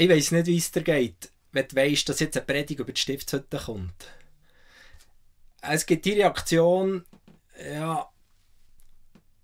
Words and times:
ich 0.00 0.08
weiß 0.08 0.32
nicht, 0.32 0.46
wie 0.46 0.56
es 0.56 0.70
dir 0.70 0.82
geht, 0.82 1.30
wenn 1.52 1.68
du 1.68 1.76
weißt, 1.76 2.08
dass 2.08 2.20
jetzt 2.20 2.36
eine 2.36 2.46
Predigt 2.46 2.80
über 2.80 2.92
die 2.92 3.00
Stiftshütte 3.00 3.58
kommt. 3.58 4.06
Es 5.60 5.84
gibt 5.84 6.06
die 6.06 6.12
Reaktion, 6.12 7.04
ja, 7.74 8.08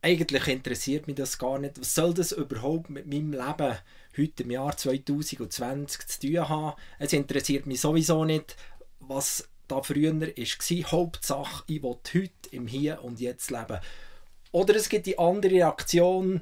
eigentlich 0.00 0.48
interessiert 0.48 1.06
mich 1.08 1.16
das 1.16 1.36
gar 1.36 1.58
nicht. 1.58 1.78
Was 1.78 1.94
soll 1.94 2.14
das 2.14 2.32
überhaupt 2.32 2.88
mit 2.88 3.06
meinem 3.06 3.32
Leben 3.32 3.76
heute 4.16 4.42
im 4.44 4.50
Jahr 4.50 4.74
2020 4.74 6.06
zu 6.06 6.20
tun 6.20 6.48
haben? 6.48 6.80
Es 6.98 7.12
interessiert 7.12 7.66
mich 7.66 7.82
sowieso 7.82 8.24
nicht, 8.24 8.56
was 8.98 9.50
da 9.68 9.82
früher 9.82 10.18
war. 10.18 10.90
Hauptsache, 10.90 11.64
ich 11.66 11.82
will 11.82 11.98
heute 12.14 12.48
im 12.50 12.66
Hier 12.66 13.04
und 13.04 13.20
Jetzt 13.20 13.50
leben. 13.50 13.78
Oder 14.52 14.76
es 14.76 14.88
gibt 14.88 15.04
die 15.04 15.18
andere 15.18 15.52
Reaktion, 15.52 16.40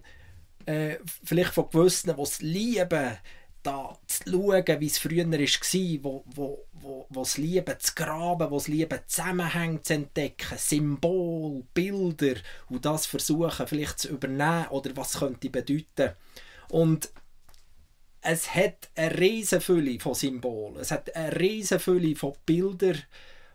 äh, 0.66 0.98
vielleicht 1.24 1.52
von 1.52 1.68
gewissen, 1.68 2.14
die 2.14 2.22
es 2.22 2.40
lieben, 2.42 3.18
da 3.64 3.98
zu 4.06 4.30
schauen, 4.30 4.80
wie 4.80 4.86
es 4.86 4.98
früher 4.98 5.26
war, 5.26 6.04
wo, 6.04 6.24
wo, 6.26 6.66
wo, 6.72 7.06
wo 7.08 7.20
das 7.20 7.38
Lieben 7.38 7.80
zu 7.80 7.94
graben, 7.94 8.50
wo 8.50 8.56
das 8.56 8.68
Lieben 8.68 9.00
Zusammenhänge 9.06 9.82
zu 9.82 9.94
entdecken, 9.94 10.58
Symbol, 10.58 11.64
Bilder 11.72 12.36
und 12.68 12.84
das 12.84 13.06
versuchen 13.06 13.66
vielleicht 13.66 13.98
zu 13.98 14.08
übernehmen 14.08 14.68
oder 14.68 14.96
was 14.96 15.18
könnte 15.18 15.50
bedeuten. 15.50 16.14
Und 16.68 17.10
es 18.20 18.54
hat 18.54 18.90
eine 18.94 19.18
riesige 19.18 19.60
Fülle 19.60 19.98
von 19.98 20.14
Symbolen, 20.14 20.76
es 20.76 20.90
hat 20.90 21.14
eine 21.16 21.38
riesige 21.38 21.80
Fülle 21.80 22.16
von 22.16 22.34
Bildern, 22.44 23.02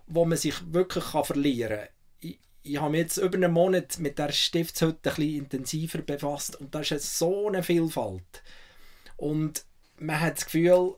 wo 0.08 0.26
man 0.26 0.38
sich 0.38 0.56
wirklich 0.74 1.04
verlieren 1.04 1.80
kann. 1.80 1.90
Ich, 2.22 2.40
ich 2.64 2.82
habe 2.82 2.92
mich 2.92 3.02
jetzt 3.02 3.18
über 3.18 3.36
einen 3.36 3.54
Monat 3.54 4.00
mit 4.00 4.18
der 4.18 4.32
Stiftshütte 4.32 5.12
ein 5.12 5.16
bisschen 5.16 5.36
intensiver 5.38 6.00
befasst 6.00 6.56
und 6.56 6.74
da 6.74 6.80
ist 6.80 7.18
so 7.18 7.48
eine 7.48 7.62
Vielfalt. 7.62 8.44
Und 9.18 9.66
man 10.00 10.20
hat 10.20 10.38
das 10.38 10.46
Gefühl, 10.46 10.96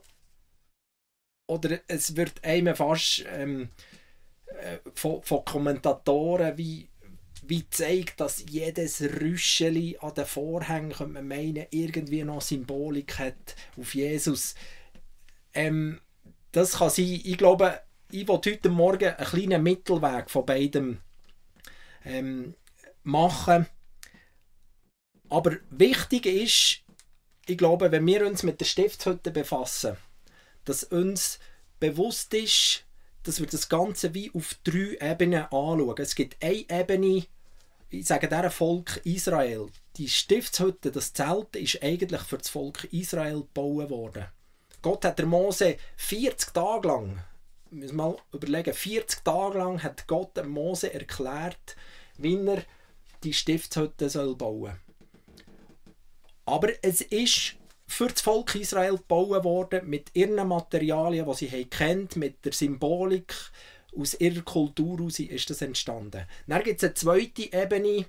oder 1.48 1.80
es 1.88 2.16
wird 2.16 2.44
einem 2.44 2.74
fast 2.74 3.24
ähm, 3.28 3.70
äh, 4.46 4.78
von, 4.94 5.22
von, 5.22 5.44
Kommentatoren 5.44 6.56
wie, 6.56 6.88
wie 7.42 7.68
zeigt, 7.68 8.20
dass 8.20 8.44
jedes 8.48 9.02
Rüscheli 9.02 9.98
an 10.00 10.14
den 10.14 10.26
Vorhängen, 10.26 10.92
könnte 10.92 11.14
man 11.14 11.28
meinen, 11.28 11.66
irgendwie 11.70 12.24
noch 12.24 12.40
Symbolik 12.40 13.18
hat 13.18 13.56
auf 13.76 13.94
Jesus. 13.94 14.54
Ähm, 15.52 16.00
das 16.52 16.78
kann 16.78 16.90
sein. 16.90 17.20
Ich 17.24 17.38
glaube, 17.38 17.80
ich 18.10 18.28
will 18.28 18.40
heute 18.44 18.68
Morgen 18.68 19.14
einen 19.14 19.26
kleinen 19.26 19.62
Mittelweg 19.62 20.30
von 20.30 20.46
beidem 20.46 20.98
ähm, 22.04 22.54
machen. 23.02 23.66
Aber 25.28 25.56
wichtig 25.70 26.26
ist, 26.26 26.81
ich 27.52 27.58
glaube, 27.58 27.92
wenn 27.92 28.06
wir 28.06 28.26
uns 28.26 28.42
mit 28.42 28.60
der 28.60 28.64
Stiftshütte 28.64 29.30
befassen, 29.30 29.98
dass 30.64 30.84
uns 30.84 31.38
bewusst 31.80 32.32
ist, 32.32 32.84
dass 33.24 33.40
wir 33.40 33.46
das 33.46 33.68
Ganze 33.68 34.14
wie 34.14 34.30
auf 34.34 34.56
drei 34.64 34.96
Ebenen 35.00 35.42
anschauen. 35.44 35.94
Es 35.98 36.14
gibt 36.14 36.42
eine 36.42 36.64
Ebene, 36.68 37.26
ich 37.90 38.06
sage 38.06 38.28
der 38.28 38.50
Volk 38.50 39.02
Israel. 39.04 39.66
Die 39.96 40.08
Stiftshütte, 40.08 40.90
das 40.90 41.12
Zelt, 41.12 41.54
ist 41.56 41.82
eigentlich 41.82 42.22
für 42.22 42.38
das 42.38 42.48
Volk 42.48 42.84
Israel 42.84 43.40
gebaut 43.40 43.90
worden. 43.90 44.24
Gott 44.80 45.04
hat 45.04 45.18
der 45.18 45.26
Mose 45.26 45.76
40 45.96 46.54
Tage 46.54 46.88
lang, 46.88 47.22
müssen 47.70 47.96
mal 47.96 48.16
überlegen, 48.32 48.72
40 48.72 49.22
Tage 49.22 49.58
lang 49.58 49.82
hat 49.82 50.06
Gott 50.06 50.38
dem 50.38 50.48
Mose 50.48 50.92
erklärt, 50.92 51.76
wie 52.16 52.38
er 52.46 52.64
die 53.22 53.34
Stiftshütte 53.34 54.08
soll 54.08 54.34
bauen 54.36 54.72
Aber 56.44 56.70
es 56.82 57.00
ist 57.00 57.56
für 57.86 58.08
das 58.08 58.22
Volk 58.22 58.54
Israel 58.54 58.96
gebaut 58.96 59.44
worden, 59.44 59.88
mit 59.88 60.10
ihren 60.14 60.46
Materialien, 60.48 61.26
die 61.26 61.34
sie 61.34 61.64
kennt, 61.66 62.16
mit 62.16 62.44
der 62.44 62.52
Symbolik, 62.52 63.34
aus 63.94 64.14
ihrer 64.14 64.42
Kultur 64.42 64.98
heraus 64.98 65.18
ist 65.18 65.50
das 65.50 65.60
entstanden. 65.60 66.26
Dann 66.46 66.62
gibt 66.62 66.82
es 66.82 66.84
eine 66.84 66.94
zweite 66.94 67.52
Ebene 67.52 68.06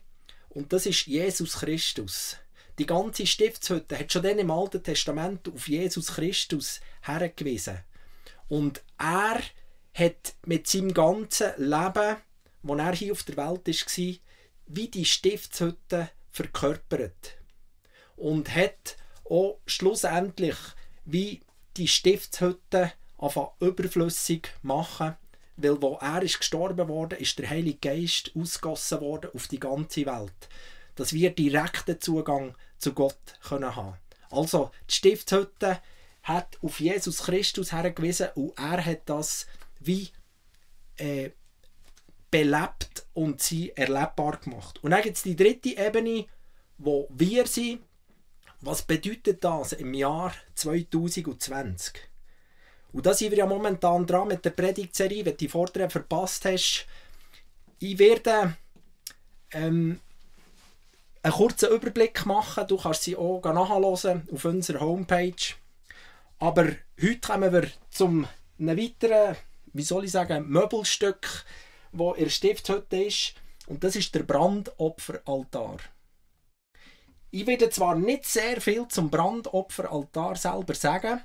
und 0.50 0.72
das 0.72 0.86
ist 0.86 1.08
Jesus 1.08 1.60
Christus. 1.60 2.38
Die 2.80 2.86
ganze 2.86 3.28
Stiftshütte 3.28 4.00
hat 4.00 4.12
schon 4.12 4.24
dann 4.24 4.40
im 4.40 4.50
Alten 4.50 4.82
Testament 4.82 5.48
auf 5.50 5.68
Jesus 5.68 6.14
Christus 6.14 6.80
hergewiesen. 7.02 7.80
Und 8.48 8.82
er 8.98 9.42
hat 9.94 10.34
mit 10.46 10.68
seinem 10.68 10.94
ganzen 10.94 11.52
Leben, 11.58 12.18
wo 12.64 12.76
er 12.76 12.96
hier 12.96 13.12
auf 13.12 13.24
der 13.24 13.38
Welt 13.38 13.68
war, 13.68 14.16
wie 14.68 14.88
die 14.88 15.06
Stiftshütte 15.06 16.10
verkörpert. 16.32 17.43
Und 18.16 18.54
hat 18.54 18.98
auch 19.26 19.60
schlussendlich 19.66 20.56
wie 21.06 21.42
die 21.78 21.88
Stiftshütte 21.88 22.92
einfach 23.18 23.52
überflüssig 23.60 24.50
machen, 24.62 25.16
weil 25.58 25.82
wo 25.82 25.98
er 26.02 26.22
ist 26.24 26.40
gestorben 26.40 26.88
wurde, 26.88 27.16
ist 27.16 27.38
der 27.40 27.50
Heilige 27.50 27.78
Geist 27.78 28.32
ausgossen 28.36 29.02
worden 29.02 29.32
auf 29.34 29.48
die 29.48 29.60
ganze 29.60 30.06
Welt, 30.06 30.50
dass 30.96 31.14
wir 31.14 31.32
direkten 31.32 32.00
Zugang 32.00 32.56
zu 32.78 32.94
Gott 32.94 33.40
können 33.42 33.76
haben. 33.76 33.98
Also 34.30 34.72
die 34.90 34.94
Stiftshütte 34.94 35.80
hat 36.24 36.58
auf 36.62 36.80
Jesus 36.80 37.24
Christus 37.24 37.72
hergewiesen 37.72 38.30
und 38.36 38.58
er 38.58 38.84
hat 38.84 39.02
das 39.06 39.46
wie 39.80 40.10
äh, 40.98 41.32
belebt 42.32 43.06
und 43.14 43.42
sie 43.42 43.72
erlebbar 43.72 44.38
gemacht. 44.38 44.84
Und 44.84 44.92
dann 44.92 45.04
gibt 45.04 45.18
es 45.18 45.24
die 45.24 45.36
dritte 45.36 45.78
Ebene, 45.78 46.26
wo 46.78 47.08
wir 47.12 47.46
sind, 47.46 47.82
was 48.66 48.82
bedeutet 48.82 49.44
das 49.44 49.74
im 49.74 49.94
Jahr 49.94 50.34
2020? 50.56 51.94
Und 52.94 53.06
da 53.06 53.14
sind 53.14 53.32
wir 53.32 53.40
ja 53.40 53.46
momentan 53.46 54.06
dran 54.06 54.30
mit 54.30 54.46
der 54.46 54.52
Predigtserie, 54.52 55.26
wenn 55.26 55.34
du 55.34 55.38
die 55.38 55.50
Vorträge 55.50 55.90
verpasst 55.90 56.46
hast. 56.46 56.86
Ich 57.80 57.98
werde 57.98 58.56
ähm, 59.52 60.00
einen 61.24 61.34
kurzen 61.34 61.72
Überblick 61.72 62.26
machen. 62.26 62.68
Du 62.68 62.78
kannst 62.78 63.04
sie 63.04 63.18
auch 63.18 63.42
nachhören 63.44 64.28
auf 64.32 64.46
unserer 64.46 64.80
Homepage. 64.82 65.56
Aber 66.40 66.68
heute 67.02 67.20
kommen 67.20 67.52
wir 67.52 67.68
zum 67.90 68.28
einem 68.60 68.78
weiteren, 68.78 69.36
wie 69.74 69.84
soll 69.84 70.06
ich 70.06 70.12
sagen, 70.12 70.48
Möbelstück, 70.48 71.46
wo 71.92 72.14
in 72.14 72.26
der 72.26 72.30
Stifthütte 72.30 73.04
ist. 73.04 73.34
Und 73.68 73.84
das 73.84 73.96
ist 73.96 74.14
der 74.14 74.24
Brandopferaltar. 74.24 75.78
Ich 77.36 77.48
werde 77.48 77.72
zwar 77.72 77.96
nicht 77.96 78.26
sehr 78.26 78.62
viel 78.62 78.88
zum 78.90 79.10
Brandopferaltar 79.10 80.36
selber 80.36 80.76
sagen, 80.76 81.20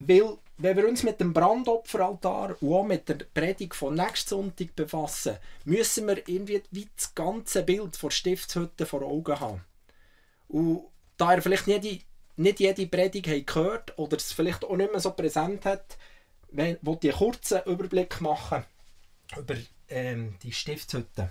weil, 0.00 0.36
wenn 0.58 0.76
wir 0.76 0.88
uns 0.88 1.04
mit 1.04 1.20
dem 1.20 1.32
Brandopferaltar 1.32 2.56
und 2.60 2.72
auch 2.72 2.82
mit 2.82 3.08
der 3.08 3.18
Predigt 3.32 3.76
von 3.76 3.94
nächsten 3.94 4.30
Sonntag 4.30 4.74
befassen, 4.74 5.36
müssen 5.64 6.08
wir 6.08 6.26
irgendwie 6.26 6.60
wie 6.72 6.88
das 6.96 7.14
ganze 7.14 7.62
Bild 7.62 7.96
von 7.96 8.10
Stiftshütte 8.10 8.84
vor 8.84 9.02
Augen 9.02 9.38
haben. 9.38 9.64
Und 10.48 10.86
da 11.18 11.36
ihr 11.36 11.40
vielleicht 11.42 11.68
nicht, 11.68 11.84
die, 11.84 12.02
nicht 12.34 12.58
jede 12.58 12.88
Predigt 12.88 13.28
habt 13.28 13.46
gehört 13.46 13.96
oder 13.96 14.16
es 14.16 14.32
vielleicht 14.32 14.64
auch 14.64 14.76
nicht 14.76 14.90
mehr 14.90 15.00
so 15.00 15.12
präsent 15.12 15.64
hat, 15.64 15.96
wollte 16.50 17.06
ich 17.06 17.14
einen 17.14 17.30
kurzen 17.30 17.60
Überblick 17.64 18.20
machen 18.20 18.64
über 19.36 19.54
ähm, 19.88 20.34
die 20.42 20.52
Stiftshütte. 20.52 21.30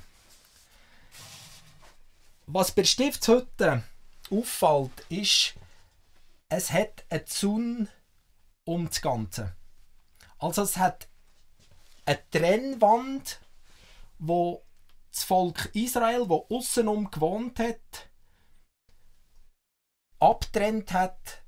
Was 2.46 2.72
bei 2.72 2.84
Stiftshütte 2.84 3.84
auffällt, 4.29 5.06
ist, 5.09 5.56
es 6.50 6.72
hat 6.72 7.06
eine 7.09 7.25
Zunge 7.25 7.88
um 8.66 8.88
das 8.88 9.02
Ganze. 9.02 9.56
Also 10.38 10.63
es 10.63 10.78
hat 10.78 11.07
eine 12.06 12.19
Trennwand, 12.29 13.40
wo 14.19 14.63
das 15.12 15.24
Volk 15.24 15.69
Israel, 15.74 16.28
wo 16.28 16.47
außenum 16.50 17.12
gewohnt 17.12 17.59
hat, 17.59 18.09
abtrennt 20.19 20.94
hat 20.94 21.44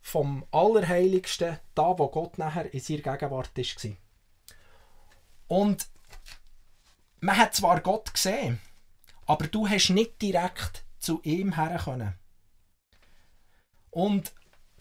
vom 0.00 0.46
Allerheiligsten, 0.50 1.58
da 1.74 1.98
wo 1.98 2.08
Gott 2.08 2.38
nachher 2.38 2.72
in 2.72 2.80
seiner 2.80 3.02
Gegenwart 3.02 3.56
war. 3.56 3.96
Und 5.48 5.88
man 7.20 7.36
hat 7.36 7.54
zwar 7.54 7.80
Gott 7.80 8.12
gesehen, 8.12 8.60
aber 9.26 9.46
du 9.46 9.68
hast 9.68 9.90
nicht 9.90 10.20
direkt 10.20 10.84
zu 10.98 11.20
ihm 11.22 11.56
her 11.56 11.80
können. 11.82 12.14
Und 13.90 14.32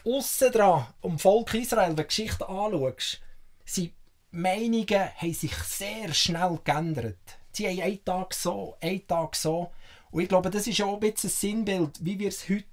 aussen 0.06 0.52
dran, 0.52 0.88
um 1.02 1.20
Volk 1.20 1.54
Israel, 1.54 1.96
die 1.96 2.04
Geschichte 2.04 2.48
anschaust, 2.48 3.22
sind 3.66 3.94
Meinungen 4.32 5.10
haben 5.16 5.34
sich 5.34 5.54
sehr 5.54 6.12
schnell 6.12 6.60
geändert. 6.64 7.38
Sie 7.52 7.68
haben 7.68 7.82
einen 7.82 8.04
Tag 8.04 8.34
so, 8.34 8.76
einen 8.82 9.06
Tag 9.06 9.36
so. 9.36 9.72
Und 10.10 10.24
ich 10.24 10.30
glaube, 10.30 10.50
das 10.50 10.66
ist 10.66 10.82
auch 10.82 10.96
ein 10.96 11.00
bisschen 11.00 11.30
ein 11.30 11.34
Sinnbild, 11.34 12.04
wie 12.04 12.18
wir 12.18 12.30
es 12.30 12.50
heute 12.50 12.66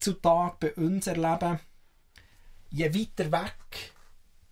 zu 0.00 0.14
Tag 0.14 0.60
bei 0.60 0.72
uns 0.74 1.06
erleben. 1.06 1.60
Je 2.70 2.94
weiter 2.94 3.30
weg 3.30 3.92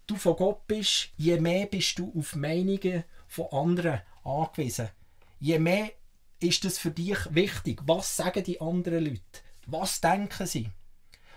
du 0.06 0.16
von 0.16 0.36
Gott 0.36 0.66
bist, 0.66 1.08
je 1.16 1.40
mehr 1.40 1.66
bist 1.66 1.98
du 1.98 2.12
auf 2.18 2.36
Meinungen 2.36 3.04
von 3.26 3.46
anderen 3.50 4.02
angewiesen. 4.22 4.90
Je 5.38 5.58
mehr 5.58 5.90
ist 6.40 6.64
das 6.64 6.78
für 6.78 6.90
dich 6.90 7.18
wichtig? 7.30 7.80
Was 7.84 8.16
sagen 8.16 8.42
die 8.42 8.60
anderen 8.60 9.04
Leute? 9.04 9.20
Was 9.66 10.00
denken 10.00 10.46
sie? 10.46 10.70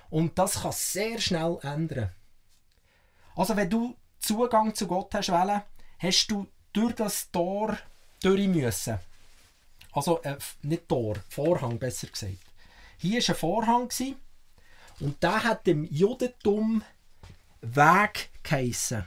Und 0.10 0.38
das 0.40 0.62
kann 0.62 0.72
sehr 0.72 1.20
schnell 1.20 1.60
ändern. 1.62 2.12
Also 3.36 3.56
wenn 3.56 3.70
du 3.70 3.96
Zugang 4.20 4.74
zu 4.74 4.88
Gott 4.88 5.14
hast 5.14 5.30
wollen, 5.30 5.62
hast 6.00 6.28
du 6.28 6.48
durch 6.72 6.96
das 6.96 7.30
Tor 7.32 7.78
durch 8.22 8.48
müssen. 8.48 9.00
Also 9.92 10.22
äh, 10.24 10.38
nicht 10.62 10.88
Tor, 10.88 11.16
Vorhang 11.30 11.78
besser 11.78 12.08
gesagt. 12.08 12.38
Hier 12.98 13.22
war 13.22 13.30
ein 13.30 13.36
Vorhang 13.36 13.90
und 15.00 15.22
der 15.22 15.44
hat 15.44 15.68
im 15.68 15.84
Judentum 15.84 16.84
Weg 17.62 18.30
geheissen. 18.44 19.06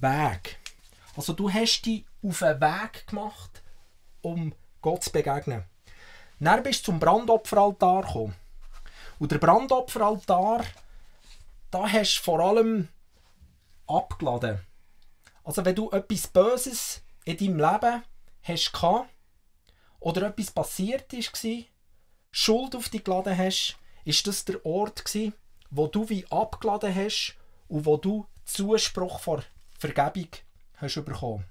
Weg. 0.00 0.58
Also 1.16 1.32
du 1.32 1.52
hast 1.52 1.82
dich 1.82 2.04
auf 2.22 2.42
einen 2.42 2.60
Weg 2.60 3.06
gemacht, 3.08 3.62
um 4.22 4.54
Gott 4.80 5.04
zu 5.04 5.12
begegnen. 5.12 5.64
Dann 6.38 6.62
bist 6.62 6.80
du 6.80 6.92
zum 6.92 7.00
Brandopferaltar 7.00 8.02
gekommen. 8.02 8.34
Und 9.18 9.32
der 9.32 9.38
Brandopferaltar, 9.38 10.64
da 11.70 11.90
hast 11.90 12.18
du 12.18 12.22
vor 12.22 12.40
allem 12.40 12.88
abgeladen. 13.86 14.60
Also 15.44 15.64
wenn 15.64 15.74
du 15.74 15.90
etwas 15.90 16.28
Böses 16.28 17.02
in 17.24 17.36
deinem 17.36 17.58
Leben 17.58 18.02
hast 18.42 18.72
gehabt, 18.72 19.10
oder 20.00 20.28
etwas 20.28 20.50
passiert 20.50 21.12
ist, 21.12 21.32
Schuld 22.30 22.74
auf 22.74 22.88
dich 22.88 23.04
geladen 23.04 23.36
hast, 23.36 23.76
ist 24.04 24.26
das 24.26 24.44
der 24.44 24.64
Ort 24.64 25.04
wo 25.70 25.86
du 25.86 26.08
wie 26.08 26.26
abgeladen 26.30 26.94
hast 26.94 27.36
und 27.68 27.84
wo 27.84 27.96
du 27.96 28.26
Zuspruch 28.44 29.20
vor 29.20 29.44
Vergebung 29.80 30.28
hast 30.76 31.02
bekommen. 31.04 31.46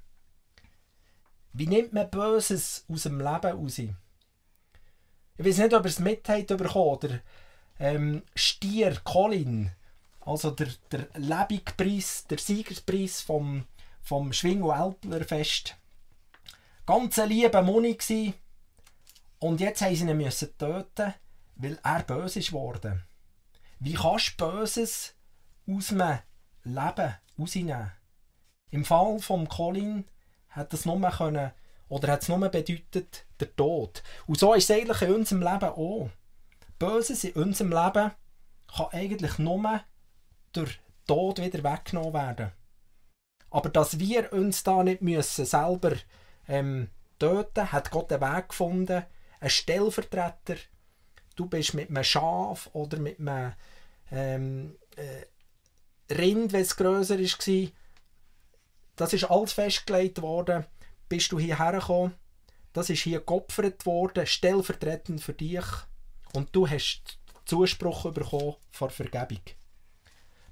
Wie 1.52 1.66
nimmt 1.66 1.94
man 1.94 2.12
Böses 2.12 2.86
aus 2.88 3.04
dem 3.04 3.18
Leben 3.20 3.58
raus? 3.58 3.80
Ich 3.80 3.96
weiß 5.38 5.58
nicht, 5.58 5.74
ob 5.74 5.84
er 5.84 5.90
es 5.90 6.00
mit 6.00 6.24
bekommen 6.24 6.76
oder 6.76 7.20
ähm, 7.80 8.22
Stier, 8.36 9.00
Colin, 9.04 9.72
also 10.20 10.52
der, 10.52 10.68
der 10.92 11.08
Lebigpreis, 11.16 12.26
der 12.30 12.38
Siegerspreis 12.38 13.22
vom, 13.22 13.66
vom 14.02 14.32
Schwing- 14.32 14.62
und 14.62 14.78
Elblerfest. 14.78 15.76
Ganz 16.86 17.18
ein 17.18 17.30
lieber 17.30 17.64
Moni 17.64 17.96
gsi. 17.96 18.34
Und 19.40 19.60
jetzt 19.60 19.82
haben 19.82 19.96
sie 19.96 20.08
ihn 20.08 20.30
töten, 20.58 21.14
weil 21.56 21.80
er 21.84 22.04
böse 22.04 22.40
ist. 22.40 22.54
Wie 23.80 23.94
kannst 23.94 24.40
du 24.40 24.52
Böses 24.52 25.16
aus 25.66 25.88
dem 25.88 26.20
Leben 26.64 27.16
rausnehmen? 27.40 27.99
Im 28.72 28.86
Fall 28.86 29.20
von 29.20 29.48
Colin 29.48 30.06
hat 30.50 30.74
das 30.74 30.86
nur 30.86 31.00
können, 31.10 31.52
oder 31.90 32.12
hat 32.12 32.22
es 32.22 32.30
nur 32.30 32.38
bedeutet, 32.38 33.26
der 33.40 33.56
Tod. 33.56 34.04
Und 34.28 34.40
so 34.40 34.54
ist 34.54 34.70
es 34.70 34.76
eigentlich 34.76 35.02
in 35.02 35.16
unserem 35.16 35.42
Leben 35.42 35.70
auch. 35.70 36.10
Böses 36.78 37.24
in 37.24 37.34
unserem 37.34 37.72
Leben 37.72 38.12
kann 38.74 38.88
eigentlich 38.92 39.38
nur 39.40 39.82
durch 40.54 40.80
Tod 41.08 41.42
wieder 41.42 41.64
weggenommen 41.64 42.14
werden. 42.14 42.52
Aber 43.50 43.70
dass 43.70 43.98
wir 43.98 44.32
uns 44.32 44.64
da 44.64 44.84
nicht 44.84 45.02
müssen 45.02 45.46
selber 45.46 45.94
ähm, 46.48 46.90
töten, 47.18 47.72
hat 47.72 47.90
Gott 47.90 48.12
einen 48.14 48.22
Weg 48.22 48.50
gefunden, 48.50 49.04
ein 49.40 49.50
Stellvertreter. 49.50 50.56
Du 51.36 51.48
bist 51.48 51.74
mit 51.74 51.90
einem 51.90 52.04
Schaf 52.04 52.70
oder 52.74 53.00
mit 53.00 53.20
einem 53.20 53.54
ähm, 54.12 54.78
äh, 54.96 56.14
Rind, 56.14 56.54
wenn 56.54 56.62
es 56.62 56.76
grösser 56.76 57.20
war, 57.20 57.68
das 59.00 59.14
ist 59.14 59.24
alles 59.32 59.54
festgelegt 59.54 60.22
worden, 60.22 60.66
bist 61.08 61.32
du 61.32 61.40
hierher 61.40 61.72
gekommen. 61.72 62.16
Das 62.74 62.90
ist 62.90 63.04
hier 63.04 63.22
geopfert 63.22 63.86
worden, 63.86 64.28
stellvertretend 64.28 65.24
für 65.24 65.34
dich. 65.34 65.64
Und 66.34 66.54
du 66.54 66.68
hast 66.68 67.18
Zuspruch 67.46 68.12
bekommen 68.12 68.56
vor 68.70 68.90
Vergebung. 68.90 69.40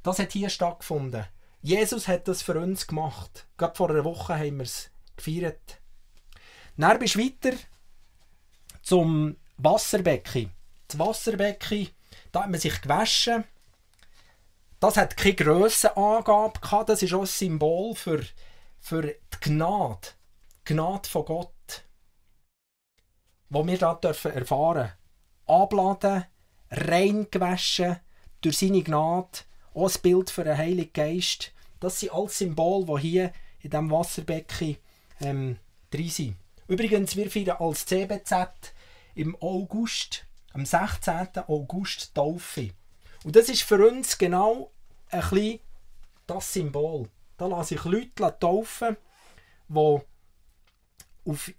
Das 0.01 0.19
hat 0.19 0.31
hier 0.31 0.49
stattgefunden. 0.49 1.25
Jesus 1.61 2.07
hat 2.07 2.29
das 2.29 2.41
für 2.41 2.57
uns 2.57 2.88
gemacht. 2.88 3.47
Gerade 3.57 3.75
vor 3.75 3.89
einer 3.89 4.05
Woche 4.05 4.35
haben 4.35 4.57
wir 4.57 4.63
es 4.63 4.91
gefeiert. 5.17 5.81
Dann 6.77 6.99
bist 6.99 7.15
du 7.15 7.19
weiter 7.19 7.57
zum 8.81 9.35
Wasserbecken. 9.57 10.51
Das 10.88 10.97
Wasserbecken, 10.97 11.89
da 12.31 12.44
hat 12.44 12.49
man 12.49 12.61
sich 12.61 12.79
gewaschen. 12.79 13.44
Das 14.79 14.97
hat 14.97 15.18
keine 15.18 15.35
Grössenangabe 15.35 16.59
gehabt. 16.59 16.89
Das 16.89 17.01
ist 17.01 17.13
auch 17.13 17.21
ein 17.21 17.25
Symbol 17.25 17.95
für, 17.95 18.24
für 18.79 19.03
die 19.03 19.15
Gnade. 19.41 20.09
Die 20.59 20.74
Gnade 20.74 21.09
von 21.09 21.25
Gott. 21.25 21.83
Wo 23.50 23.65
wir 23.65 23.77
da 23.77 23.95
dürfen 23.95 24.31
erfahren. 24.31 24.91
Abladen, 25.47 26.25
rein 26.69 27.27
gewaschen, 27.31 28.00
durch 28.41 28.57
seine 28.57 28.83
Gnade. 28.83 29.39
Auch 29.74 29.89
ein 29.89 30.01
Bild 30.01 30.29
für 30.29 30.44
den 30.44 30.57
Heiligen 30.57 30.94
Geist. 30.94 31.53
Das 31.80 32.00
sind 32.00 32.13
alles 32.13 32.38
Symbole, 32.38 32.85
die 32.85 33.07
hier 33.07 33.33
in 33.62 33.71
diesem 33.71 33.91
Wasserbecken 33.91 34.77
ähm, 35.21 35.57
drin 35.89 36.09
sind. 36.09 36.35
Übrigens, 36.68 37.15
wir 37.15 37.31
feiern 37.31 37.57
als 37.59 37.85
CBZ 37.85 38.73
im 39.15 39.35
August, 39.41 40.25
am 40.53 40.65
16. 40.65 41.30
August 41.47 42.13
Taufe. 42.13 42.71
Und 43.27 43.35
das 43.35 43.50
ist 43.50 43.63
für 43.63 43.85
uns 43.85 44.18
genau 44.18 44.71
ein 45.09 45.19
bisschen 45.19 45.59
das 46.27 46.53
Symbol. 46.53 47.09
Da 47.35 47.47
lasse 47.47 47.75
ich 47.75 47.83
Leute 47.83 48.39
taufen, 48.39 48.95
wo, 49.68 50.01
auf, 51.25 51.51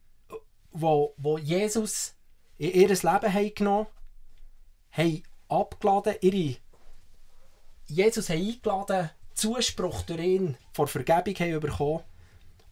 wo, 0.72 1.12
wo 1.18 1.36
Jesus 1.36 2.14
in 2.56 2.70
ihr 2.70 2.88
Leben 2.88 3.04
haben 3.04 3.54
genommen 3.54 3.86
haben 4.92 5.22
abgeladen, 5.50 6.14
ihre 6.22 6.56
Jesus 7.84 8.30
haben 8.30 8.48
eingeladen, 8.48 9.10
Zuspruch 9.34 10.00
durch 10.04 10.20
ihn 10.20 10.56
vor 10.72 10.86
Vergebung 10.86 11.34
haben 11.34 11.60
bekommen 11.60 12.02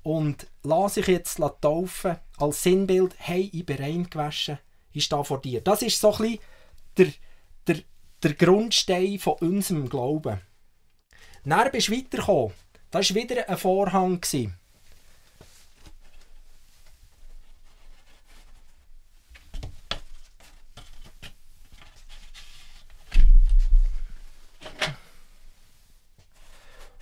und 0.05 0.47
lasse 0.63 1.01
ich 1.01 1.09
jetzt 1.09 1.39
taufen 1.61 2.17
als 2.39 2.63
Sinnbild, 2.63 3.15
hey, 3.19 3.51
ich 3.53 3.67
bin 3.67 3.77
rein 3.77 4.09
gewaschen, 4.09 4.59
ich 4.93 5.05
stehe 5.05 5.23
vor 5.23 5.43
dir. 5.43 5.61
Das 5.61 5.83
ist 5.83 6.01
so 6.01 6.15
ein 6.15 6.17
bisschen 6.17 6.39
der, 6.97 7.13
der, 8.23 8.35
Grundstein 8.35 9.19
von 9.19 9.35
unserem 9.35 9.89
Glauben. 9.89 10.41
Dann 11.45 11.71
bist 11.71 11.89
du 11.89 11.93
weitergekommen. 11.93 12.55
Das 12.91 13.15
war 13.15 13.23
wieder 13.23 13.49
ein 13.49 13.57
Vorhang. 13.57 14.21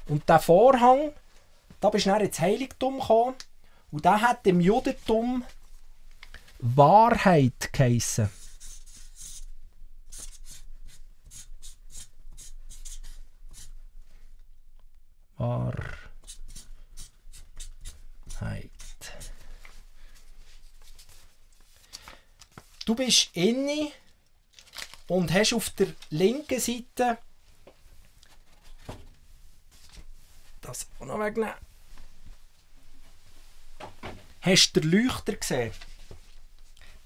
Und 0.07 0.29
der 0.29 0.39
Vorhang, 0.39 1.13
da 1.81 1.91
bist 1.91 2.07
du 2.07 2.11
dann 2.11 2.21
ins 2.21 2.39
Heiligtum 2.39 3.01
gekommen 3.01 3.35
und 3.91 4.05
der 4.05 4.21
hat 4.21 4.47
im 4.47 4.61
Judentum 4.61 5.45
Wahrheit 6.59 7.73
geheissen. 7.73 8.31
Wahrheit. 15.37 15.85
Du 22.85 22.95
bist 22.95 23.31
inne 23.35 23.91
und 25.09 25.33
hast 25.33 25.55
auf 25.55 25.71
der 25.71 25.89
linken 26.11 26.61
Seite 26.61 27.19
das 30.61 30.87
auch 30.99 31.07
noch 31.07 31.19
wegnehmen. 31.19 31.55
Hast 34.41 34.73
du 34.73 34.81
den 34.81 34.91
Leuchter 34.91 35.37
gesehen? 35.37 35.73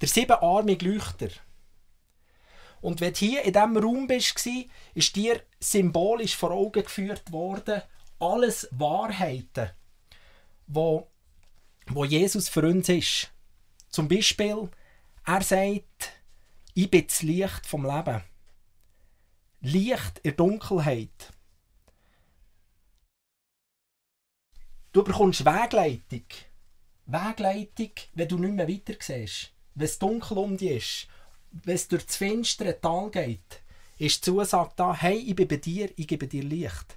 Der 0.01 0.09
siebenarmige 0.09 0.89
Leuchter. 0.89 1.29
Und 2.81 3.01
wenn 3.01 3.13
du 3.13 3.19
hier 3.19 3.43
in 3.43 3.53
diesem 3.53 3.77
Raum 3.77 4.07
bist, 4.07 4.49
ist 4.95 5.17
dir 5.17 5.43
symbolisch 5.59 6.37
vor 6.37 6.53
Augen 6.53 6.83
geführt 6.83 7.31
worden, 7.33 7.83
alles 8.19 8.69
Wahrheiten, 8.73 9.71
wo, 10.67 11.09
wo 11.87 12.05
Jesus 12.05 12.49
für 12.49 12.63
uns 12.63 12.89
ist. 12.89 13.31
Zum 13.91 14.09
Beispiel, 14.09 14.69
er 15.25 15.43
sagt, 15.43 16.13
ich 16.75 16.91
bin 16.91 17.07
das 17.07 17.23
Licht 17.23 17.67
vom 17.67 17.85
Leben. 17.85 18.23
Licht 19.61 20.19
in 20.23 20.37
Dunkelheit. 20.37 21.33
Du 24.93 25.03
bekommst 25.03 25.45
Wegleitung. 25.45 26.25
Wegleitung, 27.07 27.93
wenn 28.15 28.29
du 28.29 28.39
nicht 28.39 28.55
mehr 28.55 28.69
weiter 28.69 28.95
siehst 29.01 29.53
wenn 29.79 29.85
es 29.85 29.99
dunkel 29.99 30.39
um 30.39 30.57
dich 30.57 30.71
ist, 30.71 31.07
wenn 31.65 31.75
es 31.77 31.87
durch 31.89 32.05
das 32.05 32.17
finstere 32.17 32.81
Tal 32.81 33.11
geht, 33.11 33.63
ist 33.99 34.27
die 34.27 34.31
Zusage 34.31 34.73
da, 34.77 34.95
hey, 34.95 35.19
ich 35.19 35.37
bin 35.37 35.49
bei 35.49 35.57
dir, 35.57 35.91
ich 35.97 36.07
gebe 36.09 36.27
dir 36.27 36.43
Licht. 36.43 36.97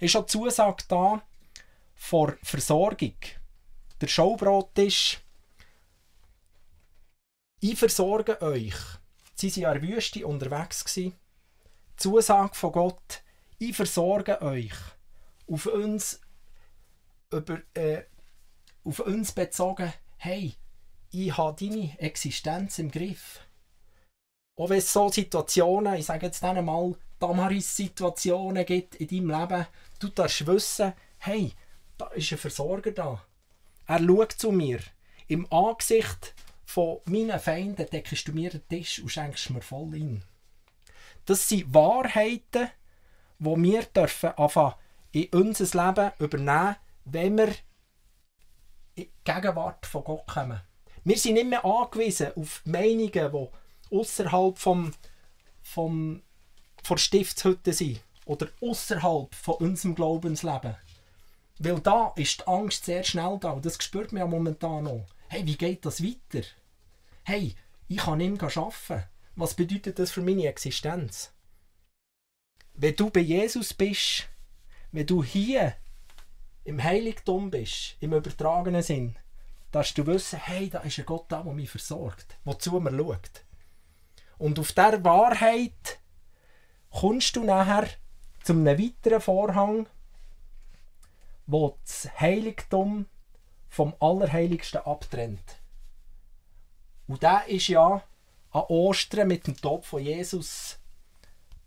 Ist 0.00 0.16
auch 0.16 0.24
die 0.24 0.32
Zusage 0.32 0.84
da 0.88 1.22
vor 1.94 2.36
Versorgung. 2.42 3.14
Der 4.00 4.08
Schaubrottisch, 4.08 5.20
ich 7.60 7.78
versorge 7.78 8.40
euch. 8.40 8.74
Sie 9.34 9.62
waren 9.62 9.76
in 9.76 9.82
der 9.82 9.96
Wüste 9.96 10.26
unterwegs. 10.26 10.84
Gewesen. 10.84 11.14
Zusage 11.96 12.54
von 12.54 12.72
Gott, 12.72 13.22
ich 13.58 13.76
versorge 13.76 14.40
euch. 14.40 14.72
Auf 15.46 15.66
uns, 15.66 16.20
über, 17.30 17.60
äh, 17.74 18.04
auf 18.84 19.00
uns 19.00 19.32
bezogen, 19.32 19.92
hey, 20.16 20.54
ich 21.10 21.36
habe 21.36 21.56
deine 21.58 21.98
Existenz 21.98 22.78
im 22.78 22.90
Griff. 22.90 23.40
Auch 24.56 24.70
wenn 24.70 24.78
es 24.78 24.90
so 24.90 25.10
Situationen, 25.10 25.94
ich 25.94 26.06
sage 26.06 26.26
jetzt 26.26 26.42
mal, 26.42 26.94
Damaris-Situationen 27.18 28.64
gibt 28.64 28.94
in 28.94 29.08
deinem 29.08 29.40
Leben, 29.40 29.66
du 30.00 30.08
darfst 30.08 30.46
wissen, 30.46 30.94
hey, 31.18 31.52
da 31.96 32.06
ist 32.08 32.32
ein 32.32 32.38
Versorger 32.38 32.90
da. 32.90 33.24
Er 33.86 33.98
schaut 33.98 34.32
zu 34.32 34.50
mir. 34.50 34.80
Im 35.28 35.50
Angesicht 35.52 36.34
von 36.64 36.98
meinen 37.04 37.38
Feinden 37.38 37.88
deckst 37.88 38.26
du 38.26 38.32
mir 38.32 38.50
den 38.50 38.66
Tisch 38.68 39.00
und 39.00 39.10
schenkst 39.10 39.50
mir 39.50 39.62
voll 39.62 39.94
in. 39.94 40.22
Das 41.26 41.48
sind 41.48 41.72
Wahrheiten, 41.72 42.68
die 43.38 43.62
wir 43.62 43.82
dürfen 43.84 44.30
anfangen 44.30 44.74
in 45.12 45.28
unser 45.32 45.86
Leben 45.86 46.12
übernehmen, 46.18 46.76
wenn 47.04 47.38
wir 47.38 47.48
in 48.94 49.04
die 49.04 49.10
Gegenwart 49.24 49.86
von 49.86 50.04
Gott 50.04 50.26
kommen. 50.26 50.60
Wir 51.04 51.16
sind 51.16 51.34
nicht 51.34 51.48
mehr 51.48 51.64
angewiesen 51.64 52.32
auf 52.36 52.62
Meinungen, 52.64 53.10
die 53.10 53.96
außerhalb 53.96 54.58
vom, 54.58 54.92
vom, 55.62 56.22
von 56.82 56.98
Stiftshütte 56.98 57.72
sind 57.72 58.00
oder 58.24 58.48
außerhalb 58.60 59.34
von 59.34 59.54
unserem 59.56 59.94
Glaubensleben. 59.94 60.76
Weil 61.58 61.80
da 61.80 62.12
ist 62.16 62.40
die 62.40 62.46
Angst 62.46 62.84
sehr 62.84 63.04
schnell 63.04 63.38
da 63.40 63.54
das 63.56 63.82
spürt 63.82 64.12
man 64.12 64.20
ja 64.20 64.26
momentan 64.26 64.84
noch. 64.84 65.06
Hey, 65.28 65.46
wie 65.46 65.56
geht 65.56 65.84
das 65.84 66.02
weiter? 66.02 66.46
Hey, 67.24 67.54
ich 67.88 67.98
kann 67.98 68.18
nicht 68.18 68.40
mehr 68.40 68.56
arbeiten. 68.56 69.04
Was 69.36 69.54
bedeutet 69.54 69.98
das 69.98 70.10
für 70.10 70.22
meine 70.22 70.46
Existenz? 70.46 71.32
Wenn 72.74 72.96
du 72.96 73.10
bei 73.10 73.20
Jesus 73.20 73.74
bist, 73.74 74.28
wenn 74.92 75.06
du 75.06 75.22
hier 75.22 75.76
im 76.64 76.82
Heiligtum 76.82 77.50
bist, 77.50 77.96
im 78.00 78.12
übertragenen 78.12 78.82
Sinn, 78.82 79.16
darfst 79.70 79.96
du 79.98 80.06
wissen, 80.06 80.38
hey, 80.38 80.70
da 80.70 80.80
ist 80.80 80.98
ein 80.98 81.04
Gott 81.04 81.26
da, 81.28 81.42
der 81.42 81.52
mich 81.52 81.70
versorgt, 81.70 82.38
der 82.44 82.58
zu 82.58 82.80
mir 82.80 82.90
schaut. 82.90 83.44
Und 84.38 84.58
auf 84.58 84.72
dieser 84.72 85.04
Wahrheit 85.04 86.00
kommst 86.90 87.36
du 87.36 87.44
nachher 87.44 87.88
zu 88.42 88.52
einem 88.52 88.78
weiteren 88.78 89.20
Vorhang, 89.20 89.86
wo 91.46 91.76
das 91.84 92.08
Heiligtum 92.18 93.06
vom 93.68 93.94
Allerheiligsten 94.00 94.80
abtrennt. 94.82 95.58
Und 97.06 97.22
der 97.22 97.46
ist 97.48 97.68
ja 97.68 98.02
an 98.52 98.62
Ostern 98.68 99.28
mit 99.28 99.46
dem 99.46 99.56
Tod 99.56 99.84
von 99.84 100.02
Jesus 100.02 100.78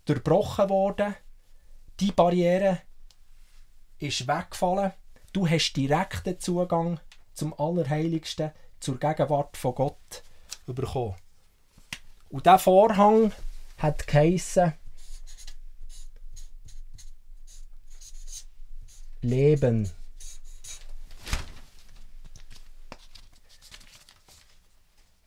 durchbrochen 0.04 0.68
worden. 0.68 1.14
Die 2.00 2.12
Barriere 2.12 2.80
ist 3.98 4.26
weggefallen. 4.26 4.92
Du 5.32 5.48
hast 5.48 5.72
direkten 5.74 6.38
Zugang 6.40 7.00
zum 7.32 7.58
Allerheiligsten, 7.58 8.52
zur 8.80 8.98
Gegenwart 8.98 9.56
von 9.56 9.74
Gott 9.74 10.22
bekommen. 10.66 11.16
Und 12.30 12.46
dieser 12.46 12.58
Vorhang 12.58 13.32
hat 13.78 14.06
geheissen, 14.06 14.74
Leben. 19.24 19.90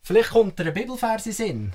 Vielleicht 0.02 0.30
kommt 0.30 0.60
ein 0.60 0.72
Bibelvers 0.72 1.26
in 1.26 1.32
Sinn, 1.32 1.72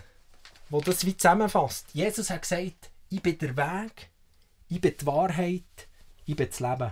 wo 0.70 0.80
das 0.80 1.06
wie 1.06 1.18
zusammenfasst. 1.18 1.88
Jesus 1.94 2.30
hat 2.30 2.44
gesagt, 2.44 2.92
ich 3.10 3.22
bin 3.22 3.38
der 3.38 3.58
Weg, 3.58 4.10
ich 4.70 4.80
bin 4.80 4.96
die 5.00 5.06
Wahrheit, 5.06 5.88
ich 6.26 6.36
bin 6.36 6.48
das 6.48 6.62
Leben. 6.62 6.92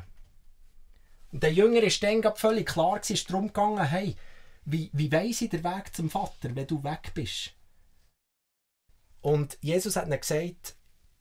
Und 1.32 1.42
der 1.42 1.54
Jünger 1.54 1.82
ist 1.82 2.04
dann 2.04 2.22
völlig 2.36 2.68
klar, 2.68 3.00
es 3.02 3.10
ist 3.10 3.30
darum 3.30 3.48
gegangen, 3.48 3.88
hey, 3.88 4.16
wie, 4.66 4.90
wie 4.92 5.12
weiss 5.12 5.42
ich 5.42 5.50
den 5.50 5.64
Weg 5.64 5.96
zum 5.96 6.10
Vater, 6.10 6.54
wenn 6.56 6.68
du 6.68 6.84
weg 6.84 7.14
bist? 7.14 7.54
Und 9.22 9.58
Jesus 9.62 9.96
hat 9.96 10.08
ihnen 10.08 10.20
gesagt, 10.20 10.76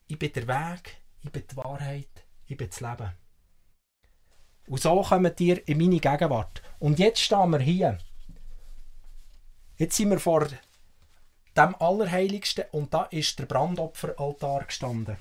ich 0.08 0.18
bin 0.18 0.32
der 0.32 0.48
Weg, 0.48 1.00
ich 1.22 1.30
bin 1.30 1.44
die 1.48 1.56
Wahrheit, 1.56 2.24
ich 2.46 2.56
bin 2.56 2.68
das 2.68 2.80
Leben. 2.80 3.12
Und 4.70 4.80
so 4.80 5.02
kommen 5.02 5.34
ihr 5.40 5.66
in 5.66 5.78
meine 5.78 5.98
Gegenwart. 5.98 6.62
Und 6.78 7.00
jetzt 7.00 7.18
stehen 7.18 7.50
wir 7.50 7.58
hier. 7.58 7.98
Jetzt 9.78 9.96
sind 9.96 10.10
wir 10.10 10.20
vor 10.20 10.46
dem 11.56 11.74
Allerheiligsten 11.80 12.66
und 12.70 12.94
da 12.94 13.02
ist 13.10 13.36
der 13.40 13.46
Brandopferaltar 13.46 14.62
gestanden. 14.66 15.16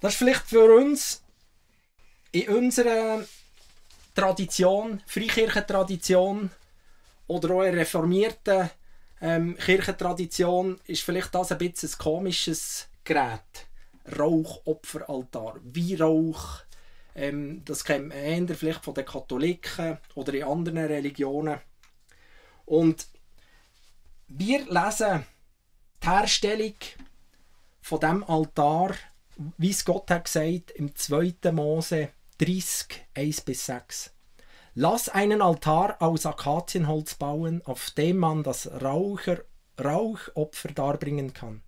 Das 0.00 0.12
ist 0.12 0.18
vielleicht 0.18 0.42
für 0.42 0.72
uns 0.72 1.24
in 2.30 2.48
unserer 2.48 3.24
Tradition, 4.14 5.02
Freikirchentradition 5.06 6.50
oder 7.26 7.50
auch 7.50 7.62
in 7.62 7.74
reformierten 7.74 8.70
ähm, 9.20 9.56
Kirchentradition, 9.56 10.78
ist 10.84 11.02
vielleicht 11.02 11.34
das 11.34 11.50
ein 11.50 11.58
bisschen 11.58 11.90
ein 11.90 11.98
komisches 11.98 12.86
Gerät. 13.06 13.66
Rauchopferaltar, 14.18 15.56
Weihrauch, 15.64 16.60
ähm, 17.14 17.62
das 17.64 17.84
kennt 17.84 18.08
man 18.08 18.18
eher 18.18 18.54
vielleicht 18.54 18.84
von 18.84 18.94
den 18.94 19.06
Katholiken 19.06 19.98
oder 20.14 20.34
in 20.34 20.44
anderen 20.44 20.78
Religionen. 20.78 21.58
Und 22.66 23.06
wir 24.28 24.60
lesen 24.66 25.24
die 26.02 26.08
Herstellung 26.08 26.74
von 27.80 28.00
dem 28.00 28.24
Altar, 28.24 28.94
wie 29.56 29.70
es 29.70 29.84
Gott 29.84 30.10
hat 30.10 30.24
gesagt 30.24 30.72
im 30.72 30.94
2. 30.94 31.52
Mose 31.52 32.10
30, 32.38 33.06
1 33.14 33.40
bis 33.42 33.66
6. 33.66 34.12
Lass 34.74 35.08
einen 35.08 35.40
Altar 35.40 35.96
aus 36.02 36.26
Akazienholz 36.26 37.14
bauen, 37.14 37.62
auf 37.64 37.90
dem 37.92 38.18
man 38.18 38.42
das 38.42 38.70
Raucher, 38.82 39.38
Rauchopfer 39.82 40.68
darbringen 40.68 41.32
kann. 41.32 41.62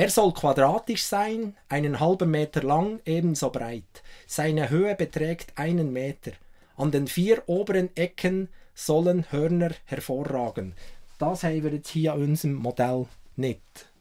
Er 0.00 0.08
soll 0.08 0.32
quadratisch 0.32 1.02
sein, 1.02 1.58
einen 1.68 2.00
halben 2.00 2.30
Meter 2.30 2.62
lang, 2.62 3.00
ebenso 3.04 3.50
breit. 3.50 4.02
Seine 4.26 4.70
Höhe 4.70 4.94
beträgt 4.94 5.58
einen 5.58 5.92
Meter. 5.92 6.32
An 6.78 6.90
den 6.90 7.06
vier 7.06 7.42
oberen 7.44 7.94
Ecken 7.94 8.48
sollen 8.74 9.30
Hörner 9.30 9.72
hervorragen. 9.84 10.72
Das 11.18 11.42
haben 11.42 11.62
wir 11.62 11.72
jetzt 11.72 11.90
hier 11.90 12.14
an 12.14 12.22
unserem 12.22 12.54
Modell 12.54 13.08
nicht. 13.36 13.92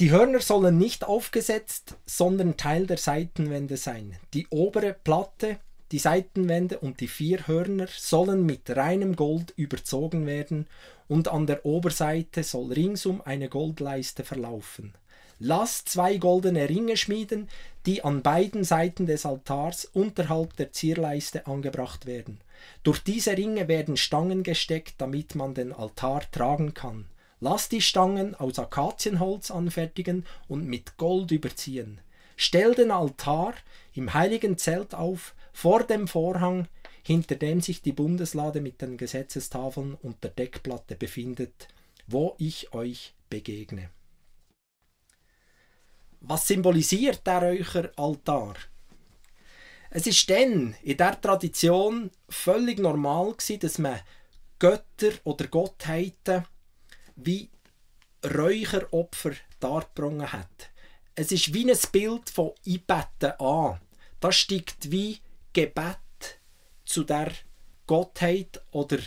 Die 0.00 0.12
Hörner 0.12 0.40
sollen 0.40 0.78
nicht 0.78 1.04
aufgesetzt, 1.04 1.98
sondern 2.06 2.56
Teil 2.56 2.86
der 2.86 2.96
Seitenwände 2.96 3.76
sein. 3.76 4.16
Die 4.32 4.46
obere 4.48 4.94
Platte 4.94 5.58
die 5.92 5.98
Seitenwände 5.98 6.78
und 6.78 7.00
die 7.00 7.08
vier 7.08 7.46
Hörner 7.46 7.86
sollen 7.88 8.44
mit 8.44 8.68
reinem 8.70 9.16
Gold 9.16 9.52
überzogen 9.56 10.26
werden 10.26 10.66
und 11.08 11.28
an 11.28 11.46
der 11.46 11.64
Oberseite 11.64 12.42
soll 12.42 12.72
ringsum 12.72 13.22
eine 13.22 13.48
Goldleiste 13.48 14.24
verlaufen. 14.24 14.94
Lass 15.40 15.84
zwei 15.84 16.16
goldene 16.16 16.68
Ringe 16.68 16.96
schmieden, 16.96 17.48
die 17.86 18.02
an 18.02 18.22
beiden 18.22 18.64
Seiten 18.64 19.06
des 19.06 19.24
Altars 19.24 19.84
unterhalb 19.84 20.56
der 20.56 20.72
Zierleiste 20.72 21.46
angebracht 21.46 22.06
werden. 22.06 22.40
Durch 22.82 22.98
diese 22.98 23.36
Ringe 23.36 23.68
werden 23.68 23.96
Stangen 23.96 24.42
gesteckt, 24.42 24.94
damit 24.98 25.36
man 25.36 25.54
den 25.54 25.72
Altar 25.72 26.22
tragen 26.32 26.74
kann. 26.74 27.06
Lass 27.40 27.68
die 27.68 27.80
Stangen 27.80 28.34
aus 28.34 28.58
Akazienholz 28.58 29.52
anfertigen 29.52 30.26
und 30.48 30.66
mit 30.66 30.96
Gold 30.96 31.30
überziehen. 31.30 32.00
Stell 32.36 32.74
den 32.74 32.90
Altar 32.90 33.54
im 33.94 34.12
heiligen 34.14 34.58
Zelt 34.58 34.92
auf, 34.92 35.34
vor 35.58 35.82
dem 35.82 36.06
Vorhang, 36.06 36.68
hinter 37.02 37.34
dem 37.34 37.60
sich 37.60 37.82
die 37.82 37.90
Bundeslade 37.90 38.60
mit 38.60 38.80
den 38.80 38.96
Gesetzestafeln 38.96 39.94
und 39.94 40.22
der 40.22 40.30
Deckplatte 40.30 40.94
befindet, 40.94 41.66
wo 42.06 42.36
ich 42.38 42.72
euch 42.72 43.12
begegne. 43.28 43.90
Was 46.20 46.46
symbolisiert 46.46 47.26
der 47.26 47.42
Räucheraltar? 47.42 48.54
Es 49.90 50.06
ist 50.06 50.30
dann 50.30 50.76
in 50.80 50.96
der 50.96 51.20
Tradition 51.20 52.12
völlig 52.28 52.78
normal 52.78 53.32
gewesen, 53.32 53.58
dass 53.58 53.78
man 53.78 53.98
Götter 54.60 55.10
oder 55.24 55.48
Gottheiten 55.48 56.44
wie 57.16 57.50
Räucheropfer 58.24 59.32
dargebracht 59.58 60.32
hat. 60.34 60.70
Es 61.16 61.32
ist 61.32 61.52
wie 61.52 61.68
ein 61.68 61.78
Bild 61.90 62.30
von 62.30 62.52
Einbetten 62.64 63.32
an. 63.40 63.80
Das 64.20 64.36
steigt 64.36 64.92
wie 64.92 65.18
Gebet 65.52 66.40
zu 66.84 67.04
der 67.04 67.32
Gottheit 67.86 68.62
oder 68.70 68.98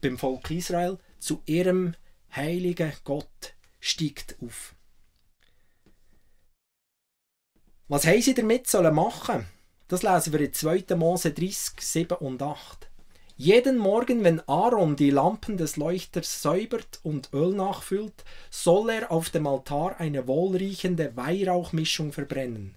beim 0.00 0.18
Volk 0.18 0.50
Israel 0.50 0.98
zu 1.18 1.42
ihrem 1.46 1.94
heiligen 2.34 2.92
Gott 3.04 3.54
steigt 3.80 4.36
auf. 4.42 4.74
Was 7.88 8.06
haben 8.06 8.20
sie 8.20 8.34
damit 8.34 8.66
sollen 8.66 8.94
machen? 8.94 9.46
Das 9.88 10.02
lesen 10.02 10.32
wir 10.32 10.40
in 10.40 10.52
2. 10.52 10.96
Mose 10.96 11.30
30, 11.30 11.80
7 11.80 12.16
und 12.18 12.42
8. 12.42 12.90
Jeden 13.36 13.78
Morgen, 13.78 14.24
wenn 14.24 14.40
Aaron 14.48 14.96
die 14.96 15.10
Lampen 15.10 15.56
des 15.56 15.76
Leuchters 15.76 16.42
säubert 16.42 17.00
und 17.02 17.32
Öl 17.32 17.54
nachfüllt, 17.54 18.24
soll 18.50 18.90
er 18.90 19.12
auf 19.12 19.30
dem 19.30 19.46
Altar 19.46 20.00
eine 20.00 20.26
wohlriechende 20.26 21.14
Weihrauchmischung 21.16 22.12
verbrennen. 22.12 22.74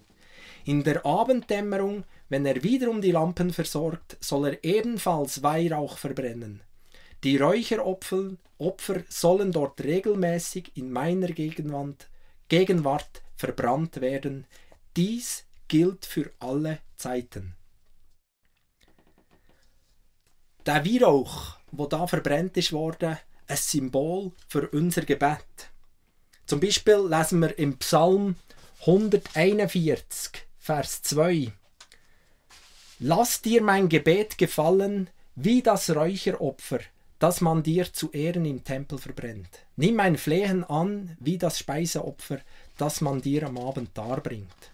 In 0.65 0.83
der 0.83 1.05
Abenddämmerung, 1.05 2.03
wenn 2.29 2.45
er 2.45 2.63
wiederum 2.63 3.01
die 3.01 3.11
Lampen 3.11 3.51
versorgt, 3.51 4.17
soll 4.21 4.47
er 4.47 4.63
ebenfalls 4.63 5.43
Weihrauch 5.43 5.97
verbrennen. 5.97 6.61
Die 7.23 7.37
Räucheropfer 7.37 8.31
Opfer 8.59 9.03
sollen 9.07 9.53
dort 9.53 9.81
regelmäßig 9.81 10.75
in 10.75 10.91
meiner 10.91 11.29
Gegenwart, 11.29 12.09
Gegenwart 12.49 13.23
verbrannt 13.37 14.01
werden. 14.01 14.45
Dies 14.97 15.45
gilt 15.69 16.05
für 16.05 16.29
alle 16.39 16.79
Zeiten. 16.97 17.55
Der 20.65 20.85
Weihrauch, 20.85 21.57
wo 21.71 21.87
da 21.87 22.05
verbrennt 22.05 22.57
ist 22.57 22.73
worden, 22.73 23.17
ein 23.47 23.57
Symbol 23.57 24.33
für 24.49 24.67
unser 24.71 25.03
Gebet. 25.03 25.71
Zum 26.45 26.59
Beispiel 26.59 27.07
lesen 27.07 27.39
wir 27.39 27.57
im 27.57 27.77
Psalm 27.77 28.35
141, 28.81 30.31
Vers 30.57 31.01
2. 31.03 31.53
Lass 33.01 33.41
dir 33.41 33.61
mein 33.61 33.87
Gebet 33.87 34.37
gefallen 34.37 35.09
wie 35.35 35.61
das 35.61 35.89
Räucheropfer, 35.89 36.79
das 37.17 37.39
man 37.39 37.63
dir 37.63 37.93
zu 37.93 38.11
Ehren 38.11 38.43
im 38.43 38.65
Tempel 38.65 38.97
verbrennt. 38.97 39.47
Nimm 39.77 39.95
mein 39.95 40.17
Flehen 40.17 40.65
an 40.65 41.15
wie 41.21 41.37
das 41.37 41.59
Speiseopfer, 41.59 42.39
das 42.77 42.99
man 42.99 43.21
dir 43.21 43.47
am 43.47 43.57
Abend 43.57 43.97
darbringt. 43.97 44.71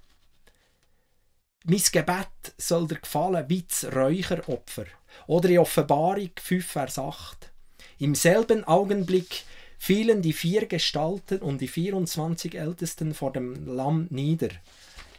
Mein 1.66 1.84
Gebet 1.92 2.28
soll 2.58 2.88
dir 2.88 3.00
gefallen 3.00 3.46
wie 3.48 3.62
das 3.62 3.94
Räucheropfer. 3.94 4.86
Oder 5.28 5.50
in 5.50 5.60
Offenbarung 5.60 6.32
5, 6.42 6.66
Vers 6.66 6.98
8. 6.98 7.52
Im 8.00 8.16
selben 8.16 8.64
Augenblick 8.64 9.44
fielen 9.78 10.24
die 10.24 10.34
vier 10.34 10.66
Gestalten 10.66 11.40
und 11.40 11.62
die 11.62 11.68
24 11.68 12.56
Ältesten 12.56 13.14
vor 13.14 13.32
dem 13.32 13.68
Lamm 13.68 14.08
nieder. 14.10 14.50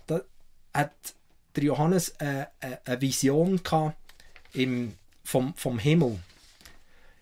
Da 0.08 0.22
hat 0.74 0.92
der 1.56 1.64
Johannes 1.64 2.14
eine, 2.20 2.48
eine 2.60 3.00
Vision 3.00 3.60
im, 4.52 4.96
vom, 5.24 5.54
vom 5.54 5.78
Himmel. 5.78 6.18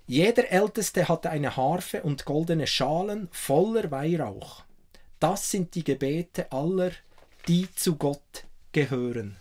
Jeder 0.06 0.50
Älteste 0.50 1.08
hatte 1.08 1.30
eine 1.30 1.56
Harfe 1.56 2.02
und 2.02 2.24
goldene 2.24 2.66
Schalen 2.66 3.28
voller 3.32 3.90
Weihrauch. 3.90 4.64
Das 5.18 5.50
sind 5.50 5.74
die 5.74 5.84
Gebete 5.84 6.52
aller, 6.52 6.90
die 7.48 7.72
zu 7.74 7.96
Gott 7.96 8.44
gehören. 8.72 9.36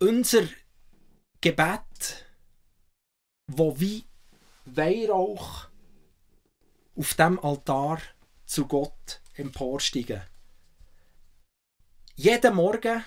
Unser 0.00 0.42
Gebet, 1.40 2.26
wo 3.46 3.78
wie 3.78 4.04
Weihrauch 4.64 5.68
auf 6.96 7.14
dem 7.14 7.38
Altar 7.38 8.00
zu 8.46 8.66
Gott 8.66 9.20
emporsteigen. 9.34 10.22
Jeden 12.16 12.54
Morgen, 12.54 13.04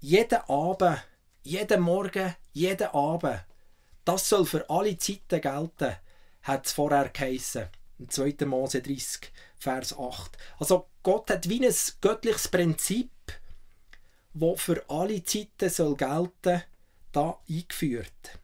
jeden 0.00 0.40
Abend 0.48 1.02
jeden 1.46 1.80
Morgen, 1.80 2.34
jeden 2.52 2.88
Abend. 2.88 3.44
Das 4.04 4.28
soll 4.28 4.44
für 4.44 4.68
alle 4.68 4.98
Zeiten 4.98 5.40
gelten, 5.40 5.96
hat 6.42 6.66
es 6.66 6.72
vorher 6.72 7.08
geheissen. 7.08 7.68
Im 7.98 8.10
2. 8.10 8.44
Mose 8.46 8.82
30, 8.82 9.32
Vers 9.56 9.96
8. 9.96 10.36
Also 10.58 10.88
Gott 11.02 11.30
hat 11.30 11.48
wie 11.48 11.64
ein 11.64 11.74
göttliches 12.00 12.48
Prinzip, 12.48 13.10
das 14.34 14.60
für 14.60 14.84
alle 14.88 15.22
Zeiten 15.22 15.70
soll 15.70 15.96
gelten, 15.96 16.62
da 17.12 17.38
eingeführt. 17.48 18.40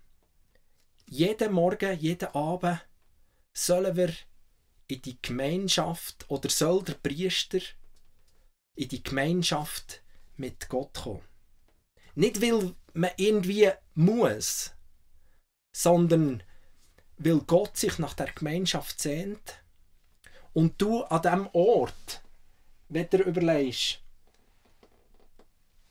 Jeden 1.06 1.52
Morgen, 1.52 1.98
jeden 1.98 2.28
Abend 2.34 2.80
sollen 3.52 3.96
wir 3.96 4.12
in 4.92 5.02
die 5.02 5.20
Gemeinschaft 5.22 6.26
oder 6.28 6.50
soll 6.50 6.82
der 6.82 6.94
Priester 6.94 7.60
in 8.74 8.88
die 8.88 9.02
Gemeinschaft 9.02 10.02
mit 10.36 10.68
Gott 10.68 10.94
kommen. 10.94 11.22
Nicht, 12.14 12.42
weil 12.42 12.74
man 12.92 13.10
irgendwie 13.16 13.70
muss, 13.94 14.72
sondern 15.74 16.42
weil 17.16 17.38
Gott 17.40 17.76
sich 17.76 17.98
nach 17.98 18.12
der 18.12 18.32
Gemeinschaft 18.32 19.00
sehnt 19.00 19.62
und 20.52 20.80
du 20.80 21.04
an 21.04 21.22
dem 21.22 21.48
Ort, 21.54 22.22
wenn 22.88 23.08
du 23.08 23.18
überlegst, 23.18 24.00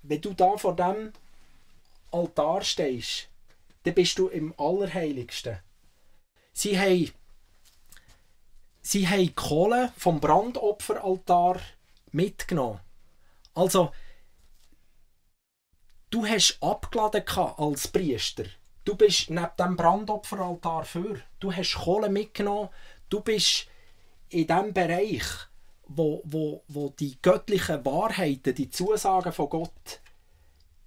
wenn 0.03 0.21
du 0.21 0.33
da 0.33 0.57
vor 0.57 0.75
dem 0.75 1.11
Altar 2.11 2.61
stehst, 2.61 3.29
dann 3.83 3.95
bist 3.95 4.19
du 4.19 4.27
im 4.27 4.53
Allerheiligsten. 4.59 5.57
Sie 6.53 6.77
haben, 6.77 7.11
sie 8.81 9.07
haben 9.07 9.35
Kohle 9.35 9.93
vom 9.97 10.19
Brandopferaltar 10.19 11.59
mitgenommen. 12.11 12.79
Also, 13.53 13.91
du 16.09 16.25
hast 16.25 16.57
abgeladen 16.61 17.23
als 17.57 17.87
Priester. 17.87 18.45
Du 18.83 18.95
bist 18.95 19.29
neben 19.29 19.49
dem 19.59 19.75
Brandopferaltar 19.75 20.85
für. 20.85 21.21
Du 21.39 21.53
hast 21.53 21.75
Kohle 21.75 22.09
mitgenommen. 22.09 22.69
Du 23.09 23.21
bist 23.21 23.67
in 24.29 24.47
dem 24.47 24.73
Bereich, 24.73 25.25
wo, 25.87 26.21
wo, 26.25 26.63
wo 26.67 26.89
die 26.89 27.21
göttlichen 27.21 27.85
Wahrheiten, 27.85 28.55
die 28.55 28.69
Zusagen 28.69 29.33
von 29.33 29.49
Gott, 29.49 30.01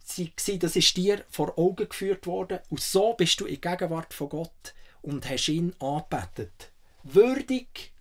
sie, 0.04 0.58
das 0.58 0.76
ist 0.76 0.96
dir 0.96 1.24
vor 1.28 1.58
Augen 1.58 1.88
geführt 1.88 2.26
worden. 2.26 2.58
Und 2.70 2.80
so 2.80 3.14
bist 3.14 3.40
du 3.40 3.46
in 3.46 3.60
Gegenwart 3.60 4.12
von 4.12 4.28
Gott 4.28 4.74
und 5.02 5.28
hast 5.28 5.48
ihn 5.48 5.74
angebetet. 5.78 6.73
Würdig 7.04 7.92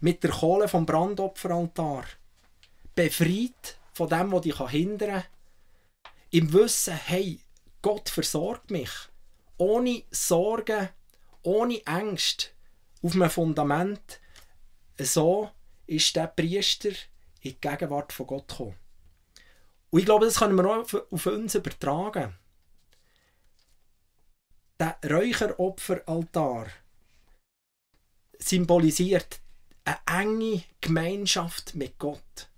mit 0.00 0.22
der 0.22 0.30
Kohle 0.30 0.68
vom 0.68 0.86
Brandopferaltar. 0.86 2.04
Befreit 2.94 3.78
von 3.92 4.08
dem, 4.08 4.32
was 4.32 4.42
dich 4.42 4.58
hindern 4.58 5.22
kann 5.22 5.32
im 6.32 6.50
Wissen, 6.54 6.94
hey, 6.94 7.40
Gott 7.82 8.08
versorgt 8.08 8.70
mich. 8.70 8.90
Ohne 9.58 10.02
Sorgen, 10.10 10.88
ohne 11.42 11.84
Ängste, 11.86 12.46
auf 13.02 13.14
einem 13.14 13.28
Fundament. 13.28 14.18
So 14.98 15.50
ist 15.86 16.16
der 16.16 16.28
Priester 16.28 16.88
in 17.40 17.52
die 17.52 17.60
Gegenwart 17.60 18.14
von 18.14 18.26
Gott 18.26 18.48
gekommen. 18.48 18.76
Und 19.90 19.98
ich 19.98 20.06
glaube, 20.06 20.24
das 20.24 20.38
können 20.38 20.56
wir 20.56 20.64
auch 20.64 20.94
auf, 21.10 21.26
uns 21.26 21.54
übertragen. 21.54 22.34
Der 24.80 24.98
Räucheropferaltar 25.04 26.68
symbolisiert 28.48 29.40
eine 29.84 29.98
enge 30.06 30.62
Gemeinschaft 30.80 31.74
mit 31.74 31.98
Gott. 31.98 32.48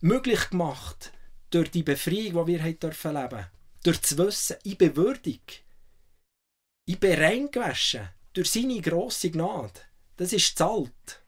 Möglich 0.00 0.50
gemacht 0.50 1.12
durch 1.50 1.70
die 1.70 1.82
Befreiung, 1.82 2.46
die 2.46 2.52
wir 2.52 2.62
heute 2.64 2.88
dürfen 2.88 3.14
leben 3.14 3.46
durch 3.82 4.00
das 4.00 4.18
Wissen, 4.18 4.56
ich 4.64 4.76
bin 4.76 4.96
würdig, 4.96 5.64
ich 6.84 6.98
bin 6.98 7.18
reingewaschen, 7.18 8.08
durch 8.32 8.50
seine 8.50 8.80
grosse 8.80 9.30
Gnade. 9.30 9.80
Das 10.16 10.32
ist 10.32 10.58
zahlt. 10.58 11.22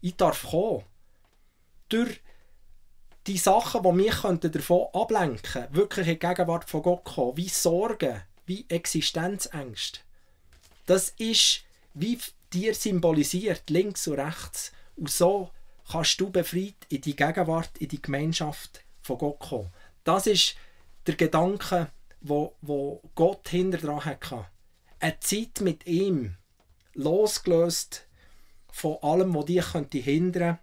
Ich 0.00 0.16
darf 0.16 0.42
kommen. 0.50 0.84
Durch 1.88 2.20
die 3.26 3.38
Sachen, 3.38 3.82
die 3.82 3.92
mich 3.92 4.14
davon 4.14 4.88
ablenken 4.92 5.42
könnten, 5.42 5.76
wirklich 5.76 6.08
in 6.08 6.14
die 6.14 6.18
Gegenwart 6.18 6.68
von 6.68 6.82
Gott 6.82 7.04
kommen, 7.04 7.36
wie 7.36 7.48
Sorgen, 7.48 8.22
wie 8.46 8.66
Existenzängste. 8.68 10.00
Das 10.86 11.10
ist 11.18 11.62
wie 11.94 12.18
dir 12.52 12.74
symbolisiert, 12.74 13.70
links 13.70 14.06
und 14.06 14.18
rechts. 14.18 14.72
Und 14.96 15.10
so 15.10 15.50
kannst 15.90 16.20
du 16.20 16.30
befreit 16.30 16.76
in 16.88 17.00
die 17.00 17.16
Gegenwart, 17.16 17.76
in 17.78 17.88
die 17.88 18.02
Gemeinschaft 18.02 18.84
von 19.02 19.18
Gott 19.18 19.40
kommen. 19.40 19.72
Das 20.04 20.26
ist 20.26 20.56
der 21.06 21.16
Gedanke, 21.16 21.90
wo, 22.20 22.56
wo 22.60 23.02
Gott 23.14 23.48
hinter 23.48 23.78
dran 23.78 24.04
hatte. 24.04 24.46
Eine 25.00 25.18
Zeit 25.20 25.60
mit 25.60 25.86
ihm, 25.86 26.36
losgelöst 26.94 28.06
von 28.70 28.96
allem, 29.02 29.34
was 29.34 29.46
dich 29.46 29.64
könnte 29.64 29.98
hindern 29.98 30.58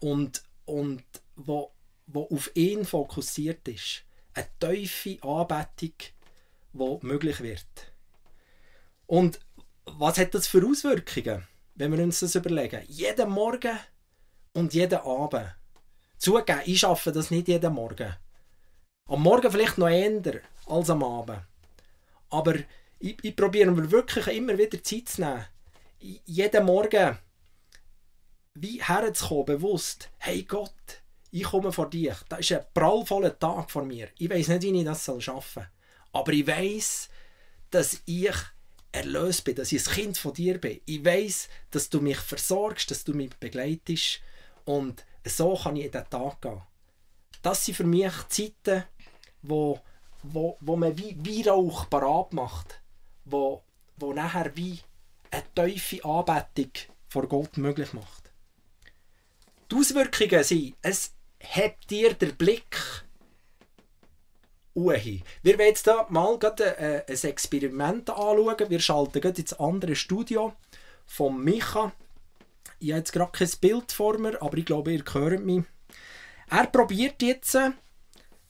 und, 0.00 0.42
und 0.64 1.04
wo, 1.36 1.72
wo 2.06 2.24
auf 2.24 2.50
ihn 2.54 2.84
fokussiert 2.84 3.66
ist. 3.68 4.04
Eine 4.34 4.48
tiefe 4.58 5.22
Anbetung, 5.22 5.94
die 6.72 7.06
möglich 7.06 7.40
wird. 7.40 7.92
Und 9.06 9.40
was 9.86 10.18
hat 10.18 10.34
das 10.34 10.46
für 10.46 10.66
Auswirkungen, 10.66 11.46
wenn 11.74 11.96
wir 11.96 12.02
uns 12.02 12.20
das 12.20 12.34
überlegen? 12.34 12.82
Jeden 12.88 13.30
Morgen 13.30 13.78
und 14.52 14.74
jeden 14.74 14.98
Abend 15.00 15.54
Zugeben, 16.24 16.60
ich 16.64 16.86
arbeite 16.86 17.12
das 17.12 17.30
nicht 17.30 17.48
jeden 17.48 17.74
Morgen. 17.74 18.16
Am 19.08 19.22
Morgen 19.22 19.50
vielleicht 19.50 19.76
noch 19.76 19.88
eher 19.88 20.40
als 20.66 20.88
am 20.88 21.04
Abend. 21.04 21.42
Aber 22.30 22.54
ich, 22.98 23.22
ich 23.22 23.36
probiere 23.36 23.70
mir 23.70 23.90
wirklich 23.90 24.26
immer 24.28 24.56
wieder 24.56 24.82
Zeit 24.82 25.08
zu 25.08 25.20
nehmen. 25.20 25.44
Jeden 26.24 26.64
Morgen 26.64 27.18
wie 28.54 28.82
herzukommen, 28.82 29.44
bewusst, 29.44 30.08
hey 30.18 30.44
Gott, 30.44 31.02
ich 31.30 31.42
komme 31.42 31.72
vor 31.72 31.90
dich. 31.90 32.14
Da 32.28 32.36
ist 32.36 32.52
ein 32.52 32.64
prallvoller 32.72 33.38
Tag 33.38 33.70
vor 33.70 33.84
mir. 33.84 34.08
Ich 34.16 34.30
weiß 34.30 34.48
nicht, 34.48 34.62
wie 34.62 34.78
ich 34.78 34.84
das 34.84 35.04
schaffen 35.04 35.42
soll. 35.54 35.68
Aber 36.12 36.32
ich 36.32 36.46
weiß, 36.46 37.10
dass 37.70 38.00
ich 38.06 38.32
erlöst 38.94 39.44
bin, 39.44 39.56
dass 39.56 39.72
ich 39.72 39.86
ein 39.86 39.92
Kind 39.92 40.18
von 40.18 40.32
dir 40.32 40.58
bin. 40.58 40.80
Ich 40.86 41.04
weiß, 41.04 41.48
dass 41.70 41.90
du 41.90 42.00
mich 42.00 42.18
versorgst, 42.18 42.90
dass 42.90 43.04
du 43.04 43.12
mich 43.12 43.30
begleitest. 43.36 44.20
Und 44.64 45.04
so 45.24 45.56
kann 45.56 45.76
ich 45.76 45.86
in 45.86 45.90
den 45.90 46.08
Tag 46.08 46.40
gehen. 46.40 46.62
Das 47.42 47.64
sind 47.64 47.74
für 47.74 47.84
mich 47.84 48.12
Zeiten, 48.28 48.84
wo, 49.42 49.80
wo, 50.22 50.56
wo 50.60 50.76
man 50.76 50.96
wie, 50.96 51.16
wie 51.20 51.42
Rauch 51.42 51.90
parat 51.90 52.32
macht. 52.32 52.80
Wo, 53.24 53.62
wo 53.96 54.12
nachher 54.12 54.56
wie 54.56 54.78
eine 55.30 55.44
tiefe 55.54 56.04
Anbetung 56.04 56.70
vor 57.08 57.26
Gott 57.28 57.56
möglich 57.56 57.92
macht. 57.92 58.30
Die 59.70 59.76
Auswirkungen 59.76 60.44
sind, 60.44 60.76
es 60.82 61.14
hebt 61.38 61.90
dir 61.90 62.14
der 62.14 62.32
Blick 62.32 62.76
Uhi. 64.74 65.22
Wir 65.42 65.58
werden 65.58 65.68
jetzt 65.68 65.84
hier 65.84 66.06
mal 66.08 66.38
gerade 66.38 66.76
äh, 66.78 67.04
ein 67.08 67.30
Experiment 67.30 68.10
anschauen. 68.10 68.70
Wir 68.70 68.80
schalten 68.80 69.20
gerade 69.20 69.40
ins 69.40 69.52
andere 69.54 69.94
Studio 69.94 70.54
von 71.06 71.42
Micha. 71.42 71.92
Ich 72.80 72.90
habe 72.90 72.98
jetzt 72.98 73.12
gerade 73.12 73.32
kein 73.32 73.50
Bild 73.60 73.92
vor 73.92 74.18
mir, 74.18 74.40
aber 74.42 74.58
ich 74.58 74.66
glaube, 74.66 74.92
ihr 74.92 75.04
hört 75.12 75.44
mich. 75.44 75.64
Er 76.50 76.66
probiert 76.66 77.22
jetzt, 77.22 77.56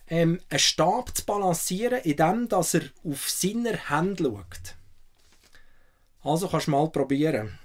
ähm, 0.06 0.40
einen 0.48 0.58
Stab 0.58 1.16
zu 1.16 1.24
balancieren, 1.24 2.02
indem 2.02 2.48
dass 2.48 2.74
er 2.74 2.82
auf 3.04 3.28
seine 3.30 3.88
Hände 3.88 4.24
schaut. 4.24 4.76
Also 6.22 6.48
kannst 6.48 6.66
du 6.66 6.70
mal 6.72 6.88
probieren. 6.88 7.58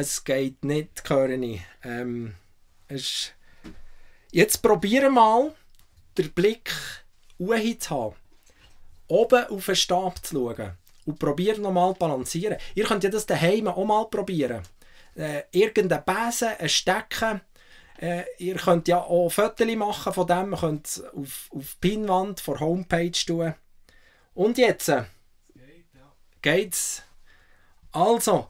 Es 0.00 0.24
geht 0.24 0.64
nicht, 0.64 1.08
höre 1.08 1.30
ich. 1.30 1.60
Ähm, 1.82 2.34
es 2.88 3.32
Jetzt 4.34 4.62
probieren 4.62 5.14
mal, 5.14 5.54
den 6.18 6.32
Blick 6.32 6.72
hoch 7.38 7.78
zu 7.78 7.90
haben. 7.90 8.16
Oben 9.06 9.46
auf 9.46 9.66
den 9.66 9.76
Stab 9.76 10.26
zu 10.26 10.34
schauen. 10.34 10.72
Und 11.06 11.18
probieren 11.20 11.62
nochmal 11.62 11.94
balancieren. 11.94 12.58
Ihr 12.74 12.84
könnt 12.84 13.04
ja 13.04 13.10
das 13.10 13.26
daheim 13.26 13.68
auch 13.68 13.84
mal 13.84 14.06
probieren. 14.06 14.62
Äh, 15.14 15.42
irgendeinen 15.52 16.04
Besen, 16.04 16.48
ein 16.58 16.68
Stecken. 16.68 17.42
Äh, 18.00 18.24
ihr 18.38 18.56
könnt 18.56 18.88
ja 18.88 19.02
auch 19.02 19.28
Fotos 19.28 19.76
machen 19.76 20.12
von 20.12 20.26
dem. 20.26 20.52
Ihr 20.52 20.58
könnt 20.58 20.86
es 20.88 21.04
auf, 21.04 21.50
auf 21.54 21.80
Pinwand 21.80 22.40
vor 22.40 22.58
Homepage 22.58 23.12
tun. 23.12 23.54
Und 24.34 24.58
jetzt? 24.58 24.86
Geht, 24.86 25.86
ja. 25.94 26.12
Geht's? 26.42 27.02
Also, 27.92 28.48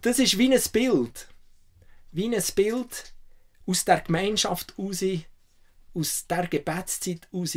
das 0.00 0.18
ist 0.18 0.38
wie 0.38 0.52
ein 0.52 0.62
Bild. 0.72 1.28
Wie 2.12 2.34
ein 2.34 2.42
Bild 2.54 3.14
aus 3.66 3.84
der 3.84 4.00
Gemeinschaft 4.00 4.74
raus, 4.78 5.04
aus 5.94 6.26
der 6.26 6.46
Gebetszeit 6.46 7.28
raus. 7.32 7.56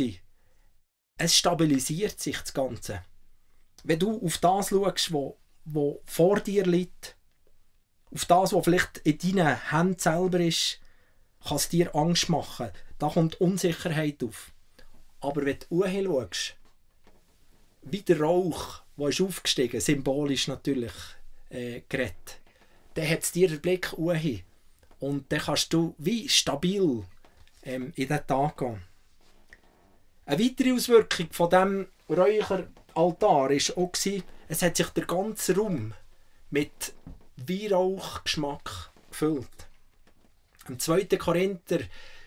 Es 1.18 1.36
stabilisiert 1.36 2.20
sich 2.20 2.38
das 2.38 2.52
Ganze. 2.52 3.02
Wenn 3.84 3.98
du 3.98 4.24
auf 4.24 4.38
das 4.38 4.68
schaust, 4.68 5.12
wo, 5.12 5.38
wo 5.64 6.02
vor 6.04 6.40
dir 6.40 6.66
liegt, 6.66 7.16
auf 8.10 8.24
das, 8.26 8.52
was 8.52 8.64
vielleicht 8.64 8.98
in 8.98 9.18
deinen 9.18 9.70
Händen 9.70 9.98
selber 9.98 10.40
ist, 10.40 10.80
kann 11.42 11.56
es 11.56 11.68
dir 11.68 11.94
Angst 11.94 12.28
machen. 12.28 12.70
Da 12.98 13.08
kommt 13.08 13.40
Unsicherheit 13.40 14.22
auf. 14.22 14.52
Aber 15.20 15.44
wenn 15.44 15.58
du 15.70 15.84
schaust, 15.84 16.56
wie 17.82 18.02
der 18.02 18.20
Rauch, 18.20 18.82
der 18.96 19.08
ist 19.08 19.20
aufgestiegen, 19.20 19.80
symbolisch 19.80 20.48
natürlich, 20.48 20.92
äh, 21.50 21.82
geredet, 21.88 22.40
dann 22.94 23.08
hat 23.08 23.22
es 23.22 23.32
dir 23.32 23.48
den 23.48 23.60
Blick 23.60 23.90
hin. 23.90 24.42
Und 24.98 25.30
dann 25.30 25.40
kannst 25.40 25.72
du 25.72 25.94
wie 25.98 26.28
stabil 26.28 27.04
ähm, 27.62 27.92
in 27.96 28.08
den 28.08 28.26
Tag 28.26 28.56
gehen. 28.56 28.82
Eine 30.24 30.44
weitere 30.44 30.72
Auswirkung 30.72 31.28
von 31.30 31.50
diesem 31.50 31.88
Räucheraltar 32.08 33.50
war 33.50 33.76
auch, 33.76 33.92
es 34.48 34.62
hat 34.62 34.76
sich 34.76 34.88
der 34.88 35.04
ganze 35.04 35.56
Raum 35.56 35.92
mit 36.50 36.94
Weihrauchgeschmack 37.36 38.90
gefüllt. 39.10 39.68
Im 40.68 40.78
2. 40.78 41.04
Korinther 41.16 41.80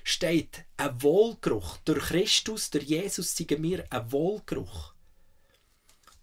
steht 0.03 0.63
ein 0.77 1.01
Wohlgeruch. 1.01 1.77
Durch 1.85 2.05
Christus, 2.05 2.69
durch 2.69 2.85
Jesus, 2.85 3.35
zeigen 3.35 3.63
wir 3.63 3.85
ein 3.89 4.11
Wohlgeruch. 4.11 4.93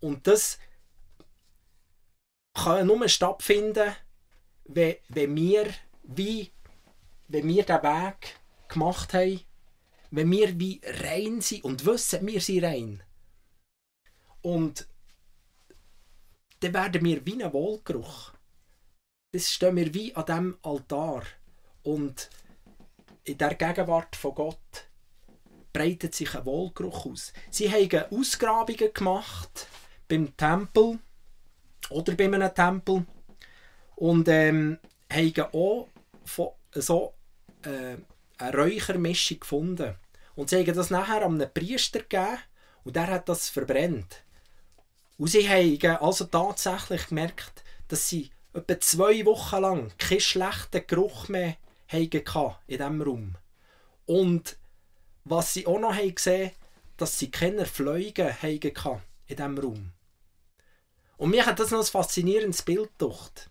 Und 0.00 0.26
das 0.26 0.58
kann 2.56 2.86
nur 2.86 3.08
stattfinden, 3.08 3.94
wenn, 4.64 4.96
wenn 5.08 5.36
wir 5.36 5.72
wie 6.02 6.50
wenn 7.28 7.48
wir 7.48 7.64
den 7.64 7.82
Weg 7.82 8.40
gemacht 8.68 9.14
haben, 9.14 9.40
wenn 10.10 10.30
wir 10.30 10.58
wie 10.58 10.80
rein 10.84 11.40
sind 11.40 11.64
und 11.64 11.84
wissen, 11.84 12.26
wir 12.26 12.40
sind 12.40 12.64
rein. 12.64 13.02
Und 14.42 14.88
dann 16.60 16.74
werden 16.74 17.04
wir 17.04 17.26
wie 17.26 17.42
ein 17.42 17.52
Wohlgeruch. 17.52 18.32
Das 19.32 19.50
stehen 19.50 19.76
wir 19.76 19.92
wie 19.92 20.14
an 20.14 20.24
diesem 20.24 20.58
Altar. 20.62 21.24
Und 21.82 22.30
in 23.24 23.38
der 23.38 23.54
Gegenwart 23.54 24.14
von 24.14 24.34
Gott 24.34 24.88
breitet 25.72 26.14
sich 26.14 26.34
ein 26.34 26.46
Wohlgeruch 26.46 27.06
aus. 27.06 27.32
Sie 27.50 27.70
haben 27.70 28.16
Ausgrabungen 28.16 28.94
gemacht 28.94 29.66
beim 30.08 30.36
Tempel 30.36 31.00
oder 31.90 32.14
bei 32.14 32.24
einem 32.24 32.54
Tempel 32.54 33.04
und 33.96 34.28
ähm, 34.28 34.78
haben 35.10 35.40
auch 35.52 35.88
von, 36.24 36.48
so 36.72 37.14
äh, 37.62 37.96
eine 38.38 38.56
Räuchermischung 38.56 39.40
gefunden. 39.40 39.94
Und 40.34 40.50
sie 40.50 40.58
haben 40.58 40.74
das 40.74 40.90
nachher 40.90 41.24
an 41.24 41.40
einen 41.40 41.52
Priester 41.52 42.00
gegeben 42.00 42.38
und 42.84 42.96
der 42.96 43.06
hat 43.06 43.28
das 43.28 43.48
verbrennt. 43.48 44.22
Und 45.18 45.28
sie 45.28 45.48
haben 45.48 46.02
also 46.02 46.24
tatsächlich 46.26 47.06
gemerkt, 47.08 47.64
dass 47.88 48.08
sie 48.08 48.30
etwa 48.52 48.80
zwei 48.80 49.24
Wochen 49.24 49.62
lang 49.62 49.92
keinen 49.98 50.20
schlechten 50.20 50.86
Geruch 50.86 51.28
mehr 51.28 51.56
hatten 51.88 52.10
in 52.66 52.78
diesem 52.78 53.02
Raum. 53.02 53.36
Und 54.04 54.56
was 55.24 55.54
sie 55.54 55.66
auch 55.66 55.80
noch 55.80 55.94
haben 55.94 56.14
gesehen 56.14 56.52
dass 56.96 57.18
sie 57.18 57.30
keine 57.30 57.66
Fliegen 57.66 58.32
hatten 58.32 59.02
in 59.26 59.36
diesem 59.36 59.58
Raum. 59.58 59.92
Und 61.16 61.30
mir 61.30 61.46
hat 61.46 61.58
das 61.58 61.70
noch 61.70 61.80
ein 61.80 61.86
faszinierendes 61.86 62.62
Bild 62.62 62.90
gedacht. 62.98 63.50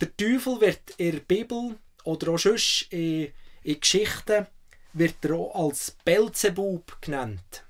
Der 0.00 0.16
Teufel 0.16 0.60
wird 0.60 0.90
in 0.96 1.12
der 1.12 1.20
Bibel 1.20 1.78
oder 2.04 2.32
auch 2.32 2.38
sonst 2.38 2.86
in, 2.90 3.32
in 3.62 3.80
Geschichten 3.80 4.46
wird 4.92 5.24
er 5.24 5.34
auch 5.34 5.68
als 5.68 5.96
Belzebub 6.04 7.00
genannt. 7.00 7.64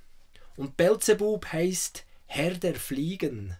Und 0.57 0.77
Belzebub 0.77 1.53
heißt 1.53 2.05
Herr 2.27 2.55
der 2.55 2.77
Fliegen. 2.77 3.57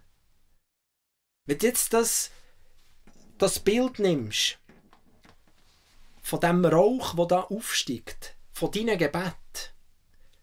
Wenn 1.47 1.59
du 1.59 1.67
jetzt 1.67 1.93
das, 1.93 2.31
das 3.39 3.59
Bild 3.59 3.99
nimmst, 3.99 4.59
von 6.23 6.41
dem 6.41 6.65
Rauch, 6.65 7.17
wo 7.17 7.25
da 7.25 7.41
aufsteigt, 7.41 8.37
von 8.53 8.71
deinem 8.71 8.97
Gebet, 8.97 9.75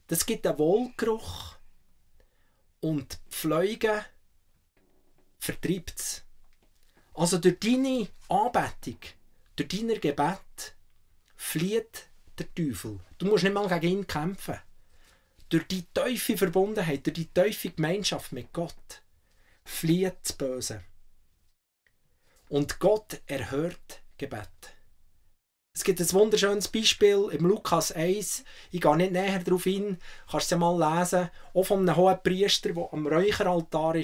das 0.08 0.26
gibt 0.26 0.46
einen 0.46 0.58
Wohlgeruch 0.60 1.56
und 2.82 3.20
die 3.32 3.36
Fliegen 3.36 4.02
vertreibt 5.40 6.00
es. 6.00 6.24
Also 7.14 7.38
durch 7.38 7.60
deine 7.60 8.08
Anbetung, 8.30 9.00
durch 9.56 9.70
dein 9.70 9.88
Gebet 10.00 10.76
flieht 11.36 12.10
der 12.38 12.54
Teufel. 12.54 13.00
Du 13.18 13.26
musst 13.26 13.44
nicht 13.44 13.54
mal 13.54 13.68
gegen 13.80 14.00
ihn 14.00 14.08
kämpfen. 14.08 14.60
Durch 15.50 15.66
die 15.68 15.84
tiefe 15.84 16.38
Verbundenheit, 16.38 17.06
durch 17.06 17.16
die 17.16 17.28
tiefe 17.28 17.70
Gemeinschaft 17.70 18.34
mit 18.34 18.52
Gott 18.54 19.02
flieht 19.64 20.18
das 20.24 20.34
Böse. 20.34 20.84
Und 22.50 22.80
Gott 22.80 23.22
erhört 23.26 24.02
Gebet. 24.18 24.78
Es 25.74 25.84
gibt 25.84 26.00
ein 26.00 26.12
wunderschönes 26.12 26.70
Beispiel 26.70 27.30
im 27.32 27.46
Lukas 27.46 27.92
1. 27.92 28.44
Ich 28.72 28.82
gehe 28.82 28.98
nicht 28.98 29.12
näher 29.12 29.40
darauf 29.40 29.66
hin, 29.66 30.00
kannst 30.30 30.52
du 30.52 30.56
es 30.56 30.60
mal 30.60 31.00
lesen. 31.00 31.30
Auch 31.54 31.64
von 31.64 31.88
einem 31.88 31.96
hohen 31.96 32.22
Priester, 32.24 32.74
der 32.74 32.90
am 32.92 33.06
Räucheraltar 33.06 33.94
war 33.94 33.96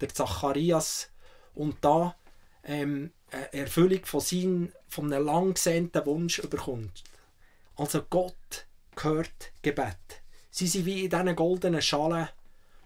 der 0.00 0.08
Zacharias, 0.08 1.10
und 1.54 1.76
da 1.80 2.14
ähm, 2.64 3.12
eine 3.30 3.52
Erfüllung 3.52 4.04
von, 4.04 4.20
seinem, 4.20 4.72
von 4.88 5.12
einem 5.12 5.24
lang 5.24 5.54
gesehnten 5.54 6.04
Wunsch 6.06 6.38
überkommt. 6.38 7.04
Also 7.76 8.02
Gott 8.08 8.66
gehört 8.94 9.52
Gebet. 9.62 9.96
Sie 10.50 10.66
sind 10.66 10.86
wie 10.86 11.04
in 11.04 11.10
diesen 11.10 11.36
goldenen 11.36 11.82
Schalen 11.82 12.28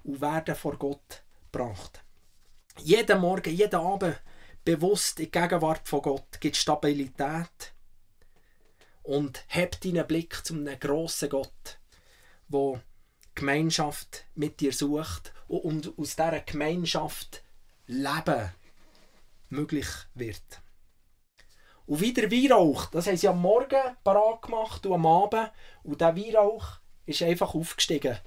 und 0.04 0.20
werden 0.20 0.54
vor 0.54 0.76
Gott 0.76 1.22
gebracht. 1.50 2.02
Jeden 2.78 3.20
Morgen, 3.20 3.54
jeden 3.54 3.80
Abend 3.80 4.20
bewusst 4.64 5.20
in 5.20 5.30
Gegenwart 5.30 5.88
von 5.88 6.02
Gott 6.02 6.40
gibt 6.40 6.56
Stabilität 6.56 7.74
und 9.02 9.44
hebt 9.48 9.84
deinen 9.84 10.06
Blick 10.06 10.44
zu 10.44 10.54
einem 10.54 10.78
grossen 10.78 11.28
Gott, 11.28 11.78
wo 12.48 12.80
Gemeinschaft 13.34 14.24
mit 14.34 14.60
dir 14.60 14.72
sucht 14.72 15.32
und 15.48 15.92
aus 15.98 16.16
dieser 16.16 16.40
Gemeinschaft 16.40 17.42
Leben 17.86 18.50
möglich 19.48 19.86
wird. 20.14 20.42
Und 21.86 22.00
wieder 22.00 22.30
Weihrauch, 22.30 22.86
das 22.86 23.06
haben 23.06 23.16
sie 23.16 23.28
am 23.28 23.42
Morgen 23.42 23.96
parat 24.02 24.42
gemacht 24.42 24.86
und 24.86 24.94
am 24.94 25.06
Abend. 25.06 25.50
Und 25.82 26.00
der 26.00 26.16
Weihrauch 26.16 26.78
ist 27.04 27.22
einfach 27.22 27.54
aufgestiegen. 27.54 28.18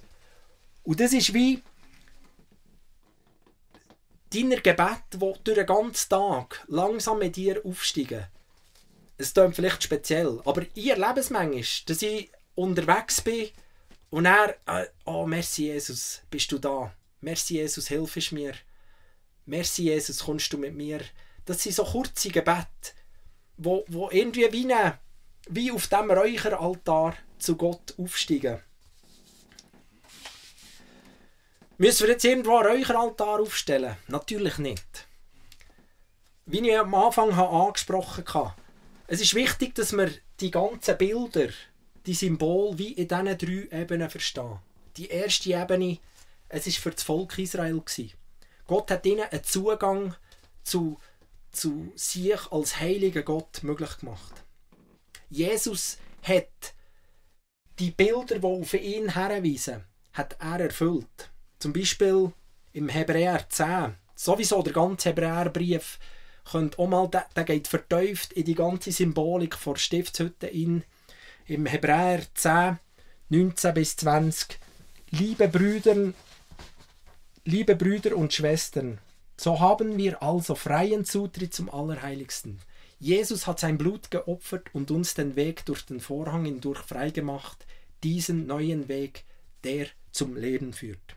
Und 0.83 0.99
das 0.99 1.11
ist 1.13 1.33
wie 1.33 1.63
deiner 4.33 4.57
Gebet, 4.57 5.03
die 5.13 5.17
durch 5.17 5.43
den 5.43 5.65
ganzen 5.65 6.09
Tag 6.09 6.63
langsam 6.67 7.19
mit 7.19 7.35
dir 7.35 7.61
aufsteigen. 7.65 8.27
Es 9.17 9.33
klingt 9.33 9.55
vielleicht 9.55 9.81
speziell, 9.81 10.39
aber 10.45 10.61
ich 10.75 10.91
es 10.91 11.29
manchmal, 11.31 11.63
dass 11.87 12.01
ich 12.03 12.31
unterwegs 12.53 13.21
bin 13.21 13.49
und 14.09 14.25
er, 14.25 14.55
äh, 14.65 14.87
oh, 15.05 15.25
merci 15.25 15.65
Jesus, 15.65 16.21
bist 16.29 16.51
du 16.51 16.59
da. 16.59 16.93
Merci 17.21 17.55
Jesus, 17.55 17.87
hilfst 17.87 18.31
mir. 18.31 18.53
Merci 19.45 19.83
Jesus, 19.83 20.23
kommst 20.23 20.51
du 20.53 20.57
mit 20.57 20.75
mir. 20.75 21.01
Das 21.45 21.63
sind 21.63 21.75
so 21.75 21.83
kurze 21.83 22.29
Gebete, 22.29 22.67
wo, 23.57 23.85
wo 23.87 24.09
irgendwie 24.09 24.51
wie, 24.51 24.71
eine, 24.71 24.99
wie 25.49 25.71
auf 25.71 25.87
dem 25.87 26.11
Räucheraltar 26.11 27.15
zu 27.39 27.55
Gott 27.55 27.93
aufsteigen. 27.97 28.61
Müssen 31.77 32.07
wir 32.07 32.13
jetzt 32.13 32.25
irgendwo 32.25 32.57
einen 32.57 32.67
Räucheraltar 32.67 33.39
aufstellen? 33.39 33.97
Natürlich 34.07 34.57
nicht. 34.57 35.07
Wie 36.45 36.67
ich 36.67 36.77
am 36.77 36.95
Anfang 36.95 37.31
angesprochen 37.33 38.23
habe, 38.33 38.55
es 39.07 39.21
ist 39.21 39.35
wichtig, 39.35 39.75
dass 39.75 39.93
wir 39.93 40.11
die 40.39 40.51
ganzen 40.51 40.97
Bilder, 40.97 41.49
die 42.07 42.13
Symbole 42.13 42.77
wie 42.77 42.93
in 42.93 43.07
diesen 43.07 43.37
drei 43.37 43.81
Ebenen 43.81 44.09
verstehen. 44.09 44.59
Die 44.95 45.07
erste 45.07 45.53
Ebene, 45.53 45.99
es 46.49 46.65
war 46.65 46.73
für 46.73 46.91
das 46.91 47.03
Volk 47.03 47.37
Israel. 47.37 47.81
Gott 48.65 48.89
hat 48.91 49.05
ihnen 49.05 49.27
einen 49.29 49.43
Zugang 49.43 50.15
zu, 50.63 50.97
zu 51.51 51.91
sich 51.95 52.51
als 52.51 52.79
heiliger 52.79 53.23
Gott 53.23 53.61
möglich 53.63 53.97
gemacht. 53.99 54.43
Jesus 55.29 55.97
hat 56.23 56.73
die 57.79 57.91
Bilder, 57.91 58.39
die 58.39 58.45
auf 58.45 58.73
ihn 58.73 59.09
herweisen, 59.09 59.83
hat 60.13 60.37
er 60.39 60.61
erfüllt. 60.61 61.29
Zum 61.59 61.73
Beispiel 61.73 62.31
im 62.73 62.89
Hebräer 62.89 63.47
10, 63.49 63.95
sowieso 64.15 64.63
der 64.63 64.73
ganze 64.73 65.09
Hebräerbrief, 65.09 65.99
könnt 66.49 66.79
auch 66.79 66.87
mal, 66.87 67.09
der, 67.09 67.27
der 67.35 67.43
geht 67.43 67.67
vertieft 67.67 68.33
in 68.33 68.45
die 68.45 68.55
ganze 68.55 68.91
Symbolik 68.91 69.55
vor 69.55 69.75
Stiftshütte 69.75 70.47
in. 70.47 70.83
Im 71.49 71.65
Hebräer 71.65 72.23
10, 72.33 72.77
19 73.29 73.73
bis 73.73 73.95
20. 73.95 74.59
Liebe 75.11 75.47
Brüder, 75.47 76.11
liebe 77.45 77.75
Brüder 77.77 78.17
und 78.17 78.33
Schwestern, 78.33 78.97
so 79.37 79.61
haben 79.61 79.97
wir 79.97 80.21
also 80.21 80.55
freien 80.55 81.05
Zutritt 81.05 81.53
zum 81.53 81.69
Allerheiligsten. 81.69 82.59
Jesus 82.99 83.47
hat 83.47 83.61
sein 83.61 83.77
Blut 83.77 84.11
geopfert 84.11 84.67
und 84.73 84.91
uns 84.91 85.13
den 85.13 85.37
Weg 85.37 85.65
durch 85.65 85.85
den 85.85 86.01
Vorhang 86.01 86.43
hindurch 86.43 86.81
freigemacht, 86.81 87.65
diesen 88.03 88.45
neuen 88.45 88.89
Weg, 88.89 89.23
der 89.63 89.87
zum 90.11 90.35
Leben 90.35 90.73
führt. 90.73 91.15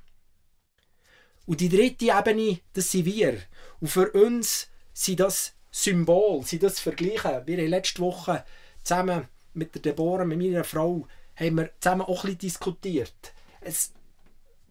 Und 1.45 1.61
die 1.61 1.69
dritte 1.69 2.17
Ebene, 2.17 2.61
das 2.75 2.93
sind 2.93 3.07
wir. 3.07 3.37
Und 3.81 3.89
für 3.89 4.13
uns 4.13 4.69
sind 4.93 5.19
das 5.19 5.55
Symbol, 5.73 6.45
sind 6.45 6.63
das 6.63 6.79
Vergleiche. 6.79 7.43
Wir 7.47 7.59
haben 7.59 7.67
letzte 7.67 8.01
Woche 8.01 8.45
zusammen 8.85 9.27
mit 9.55 9.75
der 9.75 9.83
Deborah, 9.83 10.25
mit 10.25 10.39
meiner 10.39 10.65
Frau, 10.65 11.07
haben 11.37 11.57
wir 11.57 11.71
zusammen 11.81 12.03
auch 12.03 12.25
ein 12.25 12.37
bisschen 12.37 12.39
diskutiert. 12.39 13.33
Es 13.61 13.93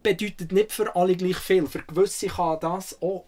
bedeutet 0.01 0.51
nicht 0.51 0.71
für 0.71 0.95
alle 0.95 1.15
gleich 1.15 1.37
viel. 1.37 1.67
Für 1.67 1.83
gewisse 1.83 2.27
kann 2.27 2.59
das 2.59 3.01
auch 3.01 3.25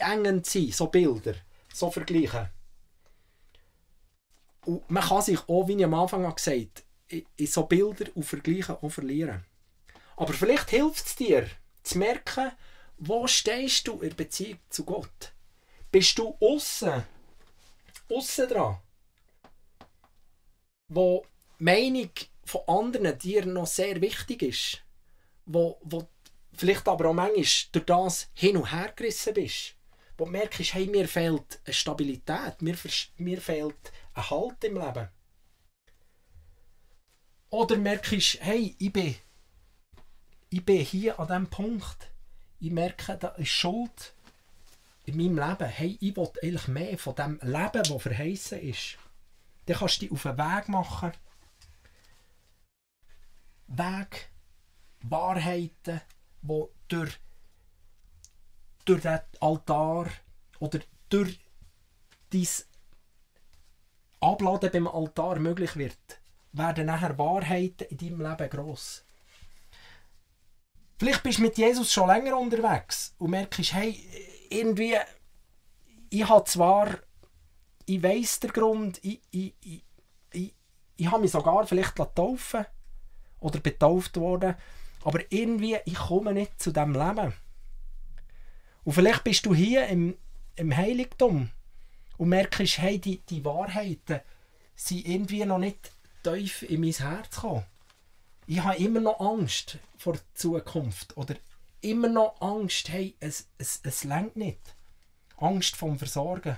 einengend 0.00 0.46
sein, 0.46 0.70
so 0.72 0.86
Bilder, 0.86 1.34
so 1.72 1.90
Vergleiche. 1.90 2.50
Und 4.64 4.90
man 4.90 5.02
kann 5.02 5.22
sich 5.22 5.38
auch, 5.48 5.68
wie 5.68 5.76
ich 5.76 5.84
am 5.84 5.94
Anfang 5.94 6.22
gesagt 6.34 6.84
habe, 7.10 7.24
in 7.36 7.46
so 7.46 7.64
Bilder 7.64 8.06
und 8.14 8.24
Vergleichen 8.24 8.76
auch 8.80 8.88
verlieren. 8.88 9.44
Aber 10.16 10.32
vielleicht 10.32 10.70
hilft 10.70 11.06
es 11.06 11.16
dir, 11.16 11.46
zu 11.82 11.98
merken, 11.98 12.50
wo 12.98 13.26
stehst 13.26 13.86
du 13.86 14.00
in 14.00 14.16
Beziehung 14.16 14.58
zu 14.70 14.84
Gott? 14.84 15.32
Bist 15.92 16.18
du 16.18 16.36
außen, 16.40 17.04
außen 18.10 18.48
dran, 18.48 18.78
wo 20.88 21.24
die 21.58 21.64
Meinung 21.64 22.10
von 22.44 22.62
anderen 22.66 23.18
dir 23.18 23.44
noch 23.46 23.66
sehr 23.66 24.00
wichtig 24.00 24.42
ist, 24.42 24.82
wo, 25.46 25.78
wo 25.82 26.08
vielleicht 26.52 26.86
aber 26.88 27.10
auch 27.10 27.14
manchmal 27.14 27.44
durch 27.72 27.84
das 27.84 28.30
hin 28.34 28.56
und 28.56 28.72
her 28.72 28.92
gerissen 28.94 29.34
bist, 29.34 29.74
wo 30.16 30.24
du 30.24 30.30
merkst, 30.30 30.74
hey, 30.74 30.86
mir 30.86 31.08
fehlt 31.08 31.60
eine 31.64 31.74
Stabilität, 31.74 32.62
mir, 32.62 32.76
mir 33.18 33.40
fehlt 33.40 33.92
ein 34.14 34.30
Halt 34.30 34.64
im 34.64 34.76
Leben. 34.76 35.08
Oder 37.50 37.76
merkst, 37.76 38.38
hey, 38.40 38.74
ich 38.78 38.92
bin, 38.92 39.14
ich 40.50 40.64
bin 40.64 40.84
hier 40.84 41.18
an 41.18 41.26
diesem 41.26 41.46
Punkt, 41.48 42.10
ich 42.60 42.70
merke, 42.70 43.16
da 43.18 43.28
ist 43.28 43.48
Schuld 43.48 44.14
in 45.04 45.16
meinem 45.16 45.38
Leben. 45.38 45.68
Hey, 45.68 45.96
ich 46.00 46.16
will 46.16 46.30
eigentlich 46.42 46.68
mehr 46.68 46.98
von 46.98 47.14
dem 47.14 47.38
Leben, 47.42 47.82
das 47.82 48.02
verheißen 48.02 48.60
ist. 48.60 48.98
Dann 49.66 49.76
kannst 49.76 49.96
du 49.96 50.06
dich 50.06 50.12
auf 50.12 50.26
einen 50.26 50.38
Weg 50.38 50.68
machen. 50.68 51.12
Weg, 53.68 54.30
Wahrheiten, 55.02 56.00
die 56.42 56.64
durch, 56.88 57.18
durch 58.84 59.02
den 59.02 59.20
Altar 59.40 60.06
oder 60.60 60.80
durch 61.08 61.38
dein 62.30 62.46
Abladen 64.20 64.70
beim 64.72 64.88
Altar 64.88 65.38
möglich 65.38 65.76
wird, 65.76 66.20
werden 66.52 66.86
nachher 66.86 67.18
Wahrheiten 67.18 67.88
in 67.88 67.98
deinem 67.98 68.20
Leben 68.22 68.50
gross. 68.50 69.04
Vielleicht 70.98 71.22
bist 71.22 71.38
du 71.38 71.42
mit 71.42 71.58
Jesus 71.58 71.92
schon 71.92 72.08
länger 72.08 72.38
unterwegs 72.38 73.14
und 73.18 73.30
merkst, 73.30 73.74
hey, 73.74 74.02
irgendwie, 74.48 74.96
ich 76.08 76.26
habe 76.26 76.44
zwar, 76.44 76.88
ich 77.86 78.02
weiß 78.02 78.40
den 78.40 78.52
Grund, 78.52 78.98
ich, 79.02 79.20
ich, 79.30 79.54
ich, 79.62 79.84
ich, 80.32 80.54
ich 80.96 81.10
habe 81.10 81.22
mich 81.22 81.30
sogar 81.30 81.66
vielleicht 81.66 81.96
taufen 81.96 82.66
oder 83.40 83.60
betauft 83.60 84.16
worden, 84.16 84.54
aber 85.04 85.20
irgendwie, 85.30 85.78
ich 85.84 85.94
komme 85.94 86.32
nicht 86.32 86.60
zu 86.60 86.72
diesem 86.72 86.92
Leben. 86.92 87.32
Und 88.84 88.92
vielleicht 88.92 89.24
bist 89.24 89.46
du 89.46 89.54
hier 89.54 89.86
im, 89.86 90.16
im 90.56 90.76
Heiligtum 90.76 91.50
und 92.18 92.28
merkst, 92.28 92.78
hey, 92.78 92.98
die, 92.98 93.18
die 93.28 93.44
Wahrheiten 93.44 94.20
sind 94.74 95.06
irgendwie 95.06 95.44
noch 95.44 95.58
nicht 95.58 95.92
tief 96.22 96.62
in 96.62 96.80
mein 96.80 96.92
Herz 96.92 97.36
gekommen 97.36 97.64
ich 98.46 98.60
habe 98.62 98.78
immer 98.78 99.00
noch 99.00 99.20
Angst 99.20 99.78
vor 99.98 100.14
der 100.14 100.22
Zukunft 100.34 101.16
oder 101.16 101.34
immer 101.80 102.08
noch 102.08 102.40
Angst, 102.40 102.88
hey, 102.88 103.14
es, 103.20 103.48
es, 103.58 103.80
es 103.82 104.04
längt 104.04 104.36
nicht. 104.36 104.60
Angst 105.36 105.76
vom 105.76 105.98
Versorgen. 105.98 106.56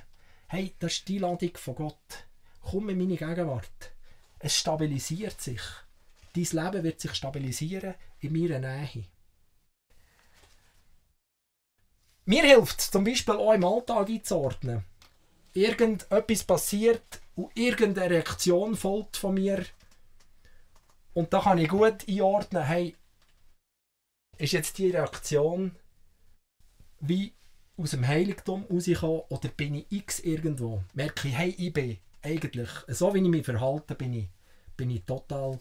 Hey, 0.50 0.74
das 0.78 0.94
ist 0.94 1.08
die 1.08 1.16
Einladung 1.16 1.56
von 1.56 1.74
Gott. 1.74 2.26
Komm 2.62 2.88
in 2.88 2.98
meine 2.98 3.16
Gegenwart. 3.16 3.92
Es 4.38 4.56
stabilisiert 4.56 5.40
sich. 5.40 5.60
Dein 6.34 6.44
Leben 6.44 6.84
wird 6.84 7.00
sich 7.00 7.14
stabilisieren 7.14 7.94
in 8.20 8.32
meiner 8.32 8.58
Nähe. 8.58 9.04
Mir 12.24 12.42
hilft 12.44 12.80
zum 12.80 13.04
Beispiel 13.04 13.34
auch 13.34 13.52
im 13.52 13.64
Alltag 13.64 14.08
einzuordnen. 14.08 14.84
Irgendetwas 15.52 16.44
passiert 16.44 17.20
und 17.36 17.54
irgendeine 17.54 18.10
Reaktion 18.10 18.74
folgt 18.74 19.18
von 19.18 19.34
mir 19.34 19.64
und 21.12 21.32
da 21.32 21.40
kann 21.40 21.58
ich 21.58 21.68
gut 21.68 22.08
einordnen, 22.08 22.64
hey, 22.64 22.96
ist 24.36 24.52
jetzt 24.52 24.78
die 24.78 24.90
Reaktion 24.90 25.74
wie 27.00 27.32
aus 27.78 27.90
dem 27.90 28.06
Heiligtum 28.06 28.64
rausgekommen 28.70 29.22
oder 29.28 29.48
bin 29.48 29.76
ich 29.76 29.86
x 29.90 30.20
irgendwo? 30.20 30.82
Merke 30.94 31.28
ich, 31.28 31.38
hey, 31.38 31.54
ich 31.56 31.72
bin 31.72 31.98
eigentlich, 32.22 32.68
so 32.88 33.14
wie 33.14 33.18
ich 33.18 33.28
mich 33.28 33.44
verhalte, 33.44 33.94
bin 33.94 34.12
ich, 34.12 34.28
bin 34.76 34.90
ich 34.90 35.04
total 35.04 35.58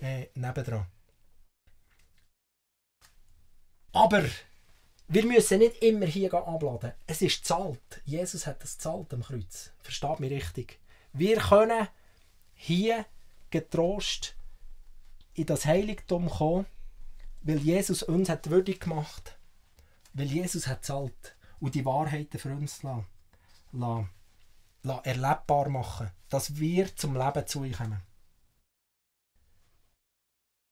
äh, 0.00 0.26
nebendran. 0.34 0.86
Aber 3.92 4.24
wir 5.08 5.26
müssen 5.26 5.58
nicht 5.58 5.82
immer 5.82 6.06
hier 6.06 6.32
abladen. 6.32 6.92
Es 7.06 7.20
ist 7.20 7.44
zahlt. 7.44 8.00
Jesus 8.04 8.46
hat 8.46 8.62
das 8.62 8.78
zahlt 8.78 9.12
am 9.12 9.22
Kreuz. 9.22 9.72
Versteht 9.80 10.20
mich 10.20 10.30
richtig. 10.30 10.78
Wir 11.12 11.36
können 11.38 11.88
hier 12.54 13.04
getrost 13.50 14.36
in 15.34 15.46
das 15.46 15.66
Heiligtum 15.66 16.30
kommen, 16.30 16.66
weil 17.42 17.58
Jesus 17.58 18.02
uns 18.02 18.28
hat 18.28 18.48
würdig 18.48 18.80
gemacht, 18.80 19.36
weil 20.14 20.26
Jesus 20.26 20.66
hat 20.66 20.84
zahlt 20.84 21.34
und 21.60 21.74
die 21.74 21.84
Wahrheiten 21.84 22.38
für 22.38 22.50
uns 22.50 22.82
lassen, 22.82 23.06
lassen, 23.72 24.10
lassen 24.82 25.04
erlebbar 25.04 25.68
machen, 25.68 26.10
dass 26.28 26.56
wir 26.58 26.94
zum 26.96 27.16
Leben 27.16 27.46
zu 27.46 27.64
ihm 27.64 27.72
kommen. 27.72 28.02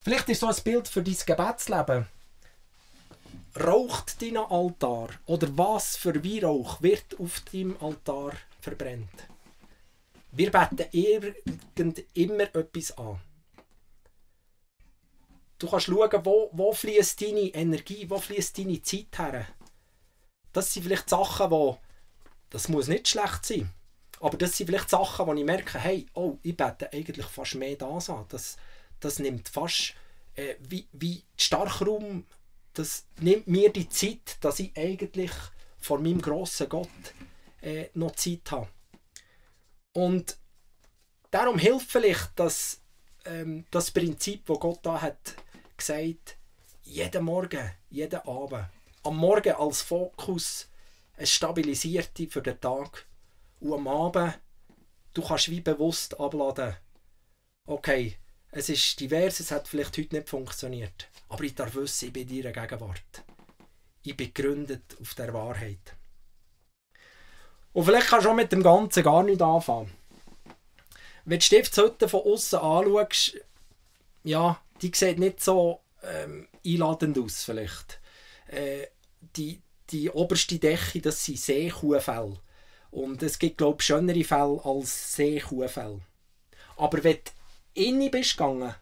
Vielleicht 0.03 0.29
ist 0.29 0.41
so 0.41 0.47
ein 0.47 0.63
Bild 0.65 0.89
für 0.89 1.03
dein 1.03 1.17
Gebetsleben. 1.27 2.07
Raucht 3.61 4.23
dein 4.23 4.37
Altar? 4.37 5.09
Oder 5.27 5.49
was 5.59 5.97
für 5.97 6.25
Weihrauch 6.25 6.81
wird 6.81 7.19
auf 7.19 7.41
deinem 7.41 7.77
Altar 7.81 8.33
verbrennt? 8.61 9.29
Wir 10.33 10.51
beten 10.51 10.87
irgend 10.93 12.05
immer 12.15 12.55
etwas 12.55 12.97
an. 12.97 13.21
Du 15.59 15.69
kannst 15.69 15.87
schauen, 15.87 16.25
wo, 16.25 16.51
wo 16.53 16.73
fließt 16.73 17.21
deine 17.21 17.49
Energie, 17.49 18.09
wo 18.09 18.19
fließt 18.19 18.59
deine 18.59 18.81
Zeit 18.81 19.19
her. 19.19 19.47
Das 20.53 20.73
sind 20.73 20.83
vielleicht 20.85 21.09
Sachen, 21.09 21.51
wo 21.51 21.79
das 22.51 22.69
muss 22.69 22.89
nicht 22.89 23.09
schlecht 23.09 23.45
sein. 23.45 23.71
Aber 24.21 24.37
das 24.37 24.57
sind 24.57 24.67
vielleicht 24.67 24.91
Sachen, 24.91 25.27
wo 25.27 25.35
ich 25.35 25.45
merke, 25.45 25.79
hey, 25.79 26.07
oh, 26.15 26.39
ich 26.43 26.57
bete 26.57 26.93
eigentlich 26.93 27.27
fast 27.27 27.55
mehr 27.55 27.77
das 27.77 28.11
an. 28.11 28.25
Das, 28.29 28.57
das 29.01 29.19
nimmt 29.19 29.49
fast 29.49 29.95
äh, 30.35 30.57
wie, 30.61 30.89
wie 30.93 31.23
Starkraum, 31.37 32.25
das 32.75 33.07
nimmt 33.19 33.47
mir 33.47 33.73
die 33.73 33.89
Zeit, 33.89 34.37
dass 34.41 34.61
ich 34.61 34.77
eigentlich 34.77 35.33
vor 35.79 35.99
meinem 35.99 36.21
grossen 36.21 36.69
Gott 36.69 36.89
äh, 37.61 37.87
noch 37.95 38.13
Zeit 38.13 38.51
habe. 38.51 38.69
Und 39.93 40.37
darum 41.31 41.59
hilft 41.59 41.91
vielleicht 41.91 42.31
das, 42.37 42.81
ähm, 43.25 43.67
das 43.71 43.91
Prinzip, 43.91 44.47
das 44.47 44.61
Gott 44.61 44.81
da 44.83 45.01
hat 45.01 45.35
gesagt, 45.77 46.37
jeden 46.83 47.25
Morgen, 47.25 47.71
jeden 47.91 48.21
Abend, 48.21 48.67
am 49.09 49.17
Morgen 49.17 49.55
als 49.55 49.81
Fokus, 49.81 50.69
es 51.17 51.31
stabilisiert 51.31 52.17
dich 52.19 52.31
für 52.31 52.43
den 52.43 52.61
Tag 52.61 53.07
und 53.59 53.73
am 53.73 53.89
Abend, 53.89 54.39
du 55.15 55.23
kannst 55.23 55.51
wie 55.51 55.63
bewusst 55.63 56.21
abladen, 56.21 56.77
okay, 57.65 58.19
es 58.51 58.69
ist 58.69 59.01
divers, 59.01 59.41
es 59.41 59.51
hat 59.51 59.67
vielleicht 59.67 59.97
heute 59.97 60.15
nicht 60.15 60.29
funktioniert, 60.29 61.09
aber 61.31 61.43
ich 61.45 61.55
darf 61.55 61.75
wissen, 61.75 62.09
ich 62.09 62.13
bin 62.13 62.29
in 62.29 62.43
deiner 62.43 62.53
Gegenwart. 62.53 63.25
Ich 64.03 64.15
bin 64.15 64.33
gegründet 64.33 64.99
auf 65.01 65.15
der 65.15 65.33
Wahrheit. 65.33 65.97
Und 67.73 67.85
vielleicht 67.85 68.09
kannst 68.09 68.27
du 68.27 68.31
auch 68.31 68.35
mit 68.35 68.53
dem 68.53 68.63
Ganzen 68.63 69.03
gar 69.03 69.23
nicht 69.23 69.41
anfangen. 69.41 69.91
Wenn 71.25 71.39
du 71.39 71.39
die 71.39 71.47
Stiftshütte 71.47 72.11
von 72.11 72.25
außen 72.25 72.59
anschaust, 72.59 73.41
ja, 74.25 74.61
die 74.83 74.93
sieht 74.95 75.19
nicht 75.19 75.43
so 75.43 75.81
ähm, 76.03 76.47
einladend 76.63 77.19
aus 77.19 77.45
vielleicht. 77.45 78.01
Äh, 78.49 78.87
die, 79.37 79.61
die 79.91 80.11
oberste 80.11 80.59
Decke, 80.59 81.01
das 81.01 81.25
sind 81.25 81.39
Seekuhfälle. 81.39 82.39
Und 82.91 83.23
es 83.23 83.39
gibt, 83.39 83.59
glaube 83.59 83.79
ich, 83.81 83.87
schönere 83.87 84.25
Fälle 84.25 84.61
als 84.65 85.15
Seekuhfälle. 85.15 86.01
Aber 86.77 87.05
wenn 87.05 87.17
du 87.17 87.31
innen 87.75 88.11
bist 88.11 88.37
gegangen, 88.37 88.75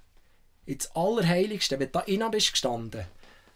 ins 0.65 0.91
Allerheiligste, 0.93 1.79
wenn 1.79 1.87
du 1.87 1.93
da 1.93 2.01
innen 2.01 2.31
bist 2.31 2.53
gestanden, 2.53 3.07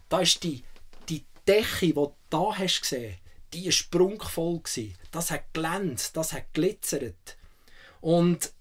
da 0.08 0.20
ist 0.20 0.42
die, 0.42 0.62
die 1.08 1.24
Decke, 1.46 1.86
die 1.86 1.92
du 1.92 2.14
da 2.30 2.56
hast 2.56 2.82
gesehen, 2.82 3.16
die 3.52 3.64
war 3.64 3.72
sprungvoll. 3.72 4.62
Das 5.10 5.30
hat 5.30 5.52
glänzt, 5.52 6.16
das 6.16 6.32
hat 6.32 6.52
glitzert. 6.52 7.36
Und 8.00 8.52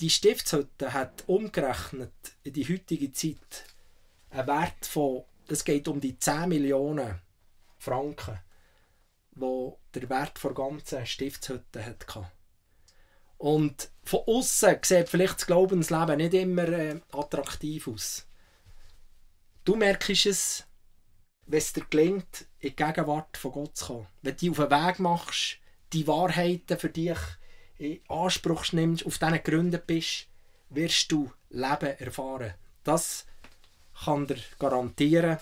die 0.00 0.10
Stiftshütte 0.10 0.92
hat 0.92 1.24
umgerechnet 1.26 2.12
in 2.42 2.52
die 2.52 2.68
heutige 2.68 3.12
Zeit 3.12 3.64
einen 4.30 4.46
Wert 4.46 4.86
von, 4.86 5.24
es 5.50 5.64
geht 5.64 5.88
um 5.88 6.00
die 6.00 6.18
10 6.18 6.48
Millionen 6.48 7.20
Franken, 7.78 8.38
wo 9.32 9.78
der 9.94 10.08
Wert 10.08 10.42
der 10.42 10.52
ganzen 10.52 11.06
Stiftshütte 11.06 11.84
hatte. 11.84 12.30
Und 13.38 13.90
von 14.02 14.20
außen 14.26 14.78
sieht 14.82 15.08
vielleicht 15.08 15.36
das 15.36 15.46
Glaubensleben 15.46 16.16
nicht 16.16 16.34
immer 16.34 16.68
äh, 16.68 17.00
attraktiv 17.12 17.88
aus. 17.88 18.26
Du 19.64 19.76
merkst 19.76 20.26
es, 20.26 20.66
wenn 21.46 21.58
es 21.58 21.72
dir 21.72 21.84
gelingt, 21.90 22.46
in 22.58 22.70
die 22.70 22.76
Gegenwart 22.76 23.36
von 23.36 23.52
Gott 23.52 23.76
zu 23.76 23.86
kommen. 23.86 24.06
Wenn 24.22 24.36
du 24.36 24.50
auf 24.50 24.56
den 24.56 24.70
Weg 24.70 24.98
machst, 25.00 25.58
die 25.92 26.06
Wahrheiten 26.06 26.78
für 26.78 26.88
dich 26.88 27.18
in 27.78 28.00
Anspruch 28.08 28.72
nimmst, 28.72 29.04
auf 29.04 29.18
diesen 29.18 29.42
Gründen 29.42 29.82
bist, 29.86 30.28
wirst 30.70 31.12
du 31.12 31.30
Leben 31.50 31.98
erfahren. 31.98 32.54
Das 32.84 33.26
kann 34.04 34.26
dir 34.26 34.38
garantieren. 34.58 35.38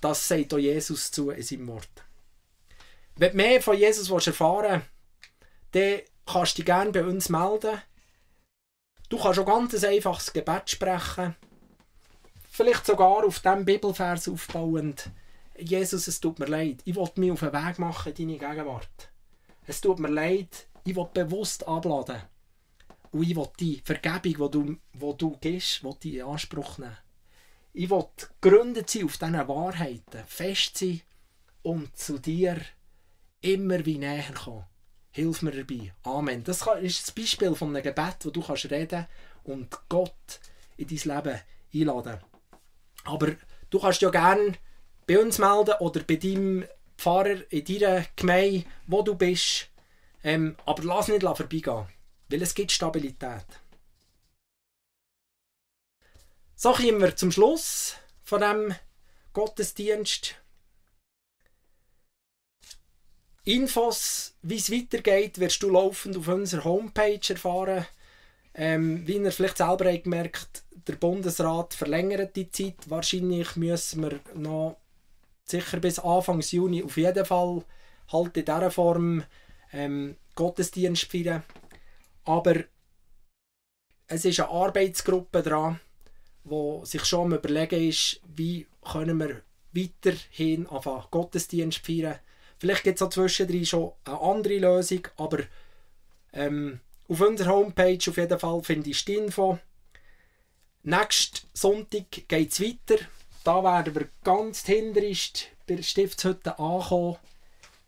Das 0.00 0.28
sagt 0.28 0.54
auch 0.54 0.58
Jesus 0.58 1.10
zu 1.10 1.30
in 1.30 1.42
seinem 1.42 1.68
Wort. 1.68 1.88
Wenn 3.16 3.30
du 3.30 3.36
mehr 3.36 3.62
von 3.62 3.76
Jesus 3.76 4.10
erfahren 4.26 4.82
willst, 5.72 6.06
dann 6.06 6.06
kannst 6.26 6.52
du 6.52 6.62
dich 6.62 6.66
gerne 6.66 6.92
bei 6.92 7.04
uns 7.04 7.28
melden. 7.28 7.80
Du 9.08 9.18
kannst 9.18 9.38
auch 9.38 9.46
ganz 9.46 9.74
ein 9.74 9.90
einfaches 9.90 10.32
Gebet 10.32 10.68
sprechen. 10.70 11.36
Vielleicht 12.50 12.86
sogar 12.86 13.24
auf 13.24 13.40
diesem 13.40 13.64
Bibelvers 13.64 14.28
aufbauend. 14.28 15.10
Jesus, 15.58 16.08
es 16.08 16.20
tut 16.20 16.38
mir 16.38 16.46
leid. 16.46 16.80
Ich 16.84 16.96
will 16.96 17.08
mich 17.16 17.30
auf 17.30 17.40
den 17.40 17.52
Weg 17.52 17.78
machen 17.78 18.12
in 18.12 18.28
deine 18.28 18.38
Gegenwart. 18.38 19.10
Es 19.66 19.80
tut 19.80 19.98
mir 19.98 20.08
leid, 20.08 20.66
ich 20.84 20.94
will 20.94 21.08
bewusst 21.12 21.66
abladen. 21.66 22.22
Und 23.12 23.22
ich 23.22 23.36
will 23.36 23.48
die 23.58 23.80
Vergebung, 23.84 24.50
die 24.50 24.58
du, 24.58 24.76
die 24.92 25.16
du 25.18 25.36
gibst, 25.40 25.82
will 25.82 25.96
in 26.02 26.22
Anspruch 26.22 26.78
nehmen. 26.78 26.96
Ich 27.78 27.90
will 27.90 28.06
gegründet 28.40 28.88
sein 28.88 29.04
auf 29.04 29.18
diesen 29.18 29.48
Wahrheiten, 29.48 30.24
fest 30.26 30.78
sein 30.78 31.02
und 31.60 31.94
zu 31.94 32.18
dir 32.18 32.56
immer 33.42 33.84
wie 33.84 33.98
näher 33.98 34.32
kommen. 34.32 34.64
Hilf 35.10 35.42
mir 35.42 35.50
dabei. 35.50 35.92
Amen. 36.02 36.42
Das 36.42 36.66
ist 36.80 37.08
das 37.08 37.12
Beispiel 37.12 37.54
von 37.54 37.76
einem 37.76 37.82
Gebet, 37.82 38.16
wo 38.22 38.30
du 38.30 38.40
kannst 38.40 38.70
reden 38.70 39.06
und 39.44 39.78
Gott 39.90 40.40
in 40.78 40.88
dein 40.88 41.16
Leben 41.16 41.40
einladen. 41.74 42.20
Aber 43.04 43.32
du 43.68 43.78
kannst 43.78 44.00
ja 44.00 44.08
gerne 44.08 44.54
bei 45.06 45.18
uns 45.18 45.36
melden 45.36 45.74
oder 45.80 46.02
bei 46.02 46.16
deinem 46.16 46.64
Pfarrer 46.96 47.52
in 47.52 47.64
deiner 47.66 48.06
Gemeinde, 48.16 48.64
wo 48.86 49.02
du 49.02 49.16
bist. 49.16 49.68
Ähm, 50.24 50.56
aber 50.64 50.82
lass 50.82 51.08
nicht 51.08 51.20
vorbeigehen, 51.20 51.84
weil 52.30 52.42
es 52.42 52.54
gibt 52.54 52.72
Stabilität. 52.72 53.44
So 56.58 56.72
kommen 56.72 57.02
wir 57.02 57.14
zum 57.14 57.30
Schluss 57.30 57.96
von 58.22 58.40
dem 58.40 58.74
Gottesdienst. 59.34 60.36
Infos, 63.44 64.34
wie 64.40 64.56
es 64.56 64.72
weitergeht, 64.72 65.38
wirst 65.38 65.62
du 65.62 65.68
laufend 65.68 66.16
auf 66.16 66.28
unserer 66.28 66.64
Homepage 66.64 67.20
erfahren. 67.28 67.84
Ähm, 68.54 69.06
wie 69.06 69.18
ihr 69.18 69.32
vielleicht 69.32 69.58
selber 69.58 69.92
habt 69.92 70.04
gemerkt, 70.04 70.64
der 70.70 70.96
Bundesrat 70.96 71.74
verlängert 71.74 72.34
die 72.36 72.50
Zeit. 72.50 72.88
Wahrscheinlich 72.88 73.54
müssen 73.56 74.04
wir 74.04 74.20
noch 74.32 74.78
sicher 75.44 75.78
bis 75.78 75.98
Anfang 75.98 76.40
Juni 76.40 76.82
auf 76.82 76.96
jeden 76.96 77.26
Fall 77.26 77.66
halt 78.10 78.34
in 78.34 78.46
dieser 78.46 78.70
Form 78.70 79.24
ähm, 79.74 80.16
Gottesdienst 80.34 81.04
feiern. 81.04 81.44
Aber 82.24 82.54
es 84.06 84.24
ist 84.24 84.40
eine 84.40 84.48
Arbeitsgruppe 84.48 85.42
dran, 85.42 85.80
wo 86.46 86.84
sich 86.84 87.04
schon 87.04 87.32
am 87.32 87.38
überlegen 87.38 87.88
ist, 87.88 88.20
wie 88.34 88.66
können 88.82 89.18
wir 89.18 89.42
weiterhin 89.72 90.66
anfangen 90.68 91.04
Gottesdienst 91.10 91.84
feiern. 91.84 92.18
Vielleicht 92.58 92.84
gibt 92.84 92.96
es 92.96 93.02
auch 93.02 93.10
zwischendrin 93.10 93.66
schon 93.66 93.92
eine 94.04 94.20
andere 94.20 94.58
Lösung, 94.58 95.06
aber 95.16 95.40
ähm, 96.32 96.80
auf 97.08 97.20
unserer 97.20 97.52
Homepage 97.52 97.98
auf 98.08 98.16
jeden 98.16 98.38
Fall 98.38 98.62
finde 98.62 98.90
ich 98.90 99.04
die 99.04 99.16
Info. 99.16 99.58
Nächsten 100.82 101.46
Sonntag 101.52 102.10
geht 102.28 102.52
es 102.52 102.60
weiter. 102.60 103.04
Da 103.44 103.62
werden 103.62 103.94
wir 103.94 104.08
ganz 104.24 104.64
hinterst 104.64 105.48
bei 105.66 105.82
Stiftshütte 105.82 106.58
ankommen 106.58 107.16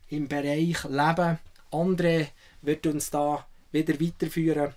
im 0.08 0.28
Bereich 0.28 0.84
Leben. 0.84 1.38
André 1.70 2.28
wird 2.62 2.86
uns 2.86 3.10
da 3.10 3.46
wieder 3.70 4.00
weiterführen 4.00 4.74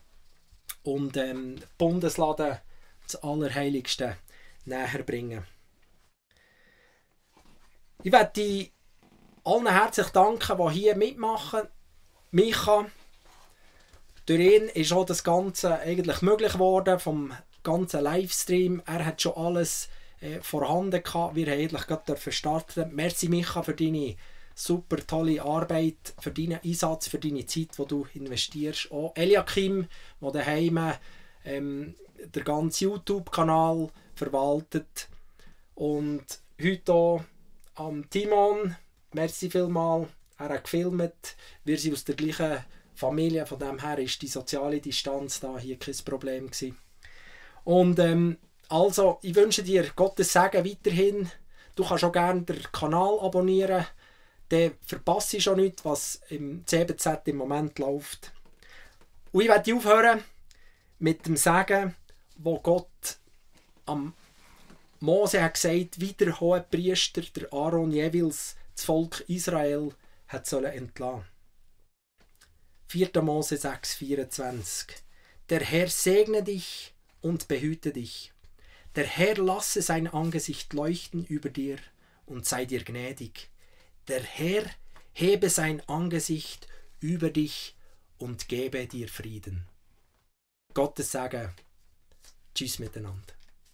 und 0.84 1.18
ähm, 1.18 1.56
Bundesladen 1.78 2.58
das 3.14 3.24
Allerheiligste 3.24 4.18
näher 4.66 5.04
bringen. 5.06 5.44
Ich 8.04 8.12
werde 8.12 8.70
allen 9.44 9.68
herzlich 9.68 10.08
danken, 10.08 10.58
die 10.58 10.74
hier 10.74 10.96
mitmachen. 10.96 11.68
Micha, 12.32 12.86
durch 14.26 14.40
ihn 14.40 14.70
ist 14.70 14.94
auch 14.94 15.06
das 15.06 15.24
Ganze 15.24 15.80
eigentlich 15.80 16.22
möglich 16.22 16.54
geworden, 16.54 17.00
vom 17.00 17.34
ganzen 17.64 18.02
Livestream. 18.02 18.82
Er 18.86 19.06
hat 19.06 19.22
schon 19.22 19.36
alles 19.36 19.90
äh, 20.22 20.40
vorhanden 20.42 21.04
gehabt. 21.04 21.36
Wir 21.36 21.48
haben 21.48 21.60
eigentlich 21.60 21.88
gerade 21.88 22.32
starten. 22.32 22.96
Merci 22.96 23.30
Micha 23.30 23.62
für 23.64 23.74
deine 23.74 24.16
super 24.56 24.98
tolle 25.06 25.42
Arbeit, 25.42 26.14
für 26.20 26.32
deinen 26.32 26.60
Einsatz, 26.64 27.08
für 27.08 27.20
deine 27.20 27.46
Zeit, 27.46 27.78
die 27.78 27.86
du 27.88 28.08
investierst. 28.14 28.92
Auch 28.92 29.16
Eliakim, 29.16 29.88
der 30.22 30.32
daheim 30.32 30.94
ähm, 31.46 31.96
den 32.28 32.44
ganzen 32.44 32.86
YouTube-Kanal 32.86 33.90
verwaltet. 34.16 35.10
Und 35.76 36.26
heute 36.62 36.94
auch 36.94 37.24
am 37.76 38.10
Timon, 38.10 38.76
merci 39.14 39.50
vielmal, 39.50 40.08
er 40.38 40.50
hat 40.50 40.64
gefilmt. 40.64 41.36
Wir 41.64 41.78
sind 41.78 41.94
aus 41.94 42.04
der 42.04 42.16
gleichen 42.16 42.64
Familie, 42.96 43.46
von 43.46 43.60
dem 43.60 43.80
her 43.80 43.98
ist 44.00 44.22
die 44.22 44.28
soziale 44.28 44.80
Distanz 44.80 45.40
da 45.40 45.58
hier 45.58 45.78
kein 45.80 45.96
Problem 46.06 46.48
gewesen. 46.48 46.78
Und 47.64 48.00
ähm, 48.00 48.38
also, 48.70 49.20
ich 49.22 49.36
wünsche 49.36 49.64
dir 49.64 49.90
Gottes 49.96 50.34
Segen 50.34 50.66
weiterhin. 50.66 51.30
Du 51.76 51.84
kannst 51.84 52.04
auch 52.04 52.12
gerne 52.12 52.42
den 52.44 52.64
Kanal 52.72 53.20
abonnieren. 53.20 53.86
Dann 54.50 54.72
verpasse 54.86 55.38
ich 55.38 55.44
schon 55.44 55.60
nicht, 55.60 55.84
was 55.86 56.22
im 56.30 56.66
CBZ 56.66 57.22
im 57.26 57.38
Moment 57.38 57.80
läuft. 57.80 58.32
Und 59.32 59.42
ich 59.42 59.48
werde 59.48 59.76
aufhören 59.76 60.24
mit 61.00 61.26
dem 61.26 61.38
Sagen, 61.38 61.96
wo 62.44 62.60
Gott 62.60 63.20
am 63.86 64.14
Mose 65.00 65.42
hat 65.42 65.56
gesagt, 65.56 66.00
wie 66.00 66.14
der 66.14 66.40
hohe 66.40 66.62
Priester, 66.62 67.22
der 67.22 67.52
Aaron 67.52 67.92
jeweils 67.92 68.56
das 68.76 68.86
Volk 68.86 69.24
Israel 69.28 69.94
hat 70.28 70.46
sollen 70.46 70.72
entlassen. 70.72 71.26
4. 72.88 73.22
Mose 73.22 73.58
6, 73.58 73.96
24. 73.96 74.88
Der 75.50 75.62
Herr 75.62 75.88
segne 75.88 76.44
dich 76.44 76.94
und 77.22 77.48
behüte 77.48 77.92
dich. 77.92 78.32
Der 78.96 79.08
Herr 79.08 79.38
lasse 79.38 79.82
sein 79.82 80.08
Angesicht 80.08 80.74
leuchten 80.74 81.26
über 81.26 81.50
dir 81.50 81.78
und 82.26 82.46
sei 82.46 82.66
dir 82.66 82.84
gnädig. 82.84 83.50
Der 84.08 84.22
Herr 84.22 84.66
hebe 85.14 85.50
sein 85.50 85.82
Angesicht 85.88 86.68
über 87.00 87.30
dich 87.30 87.76
und 88.18 88.50
gebe 88.50 88.86
dir 88.88 89.08
Frieden. 89.08 89.66
Gottes 90.74 91.12
Segen. 91.12 91.50
Tschüss 92.62 92.78
miteinander. 92.78 93.41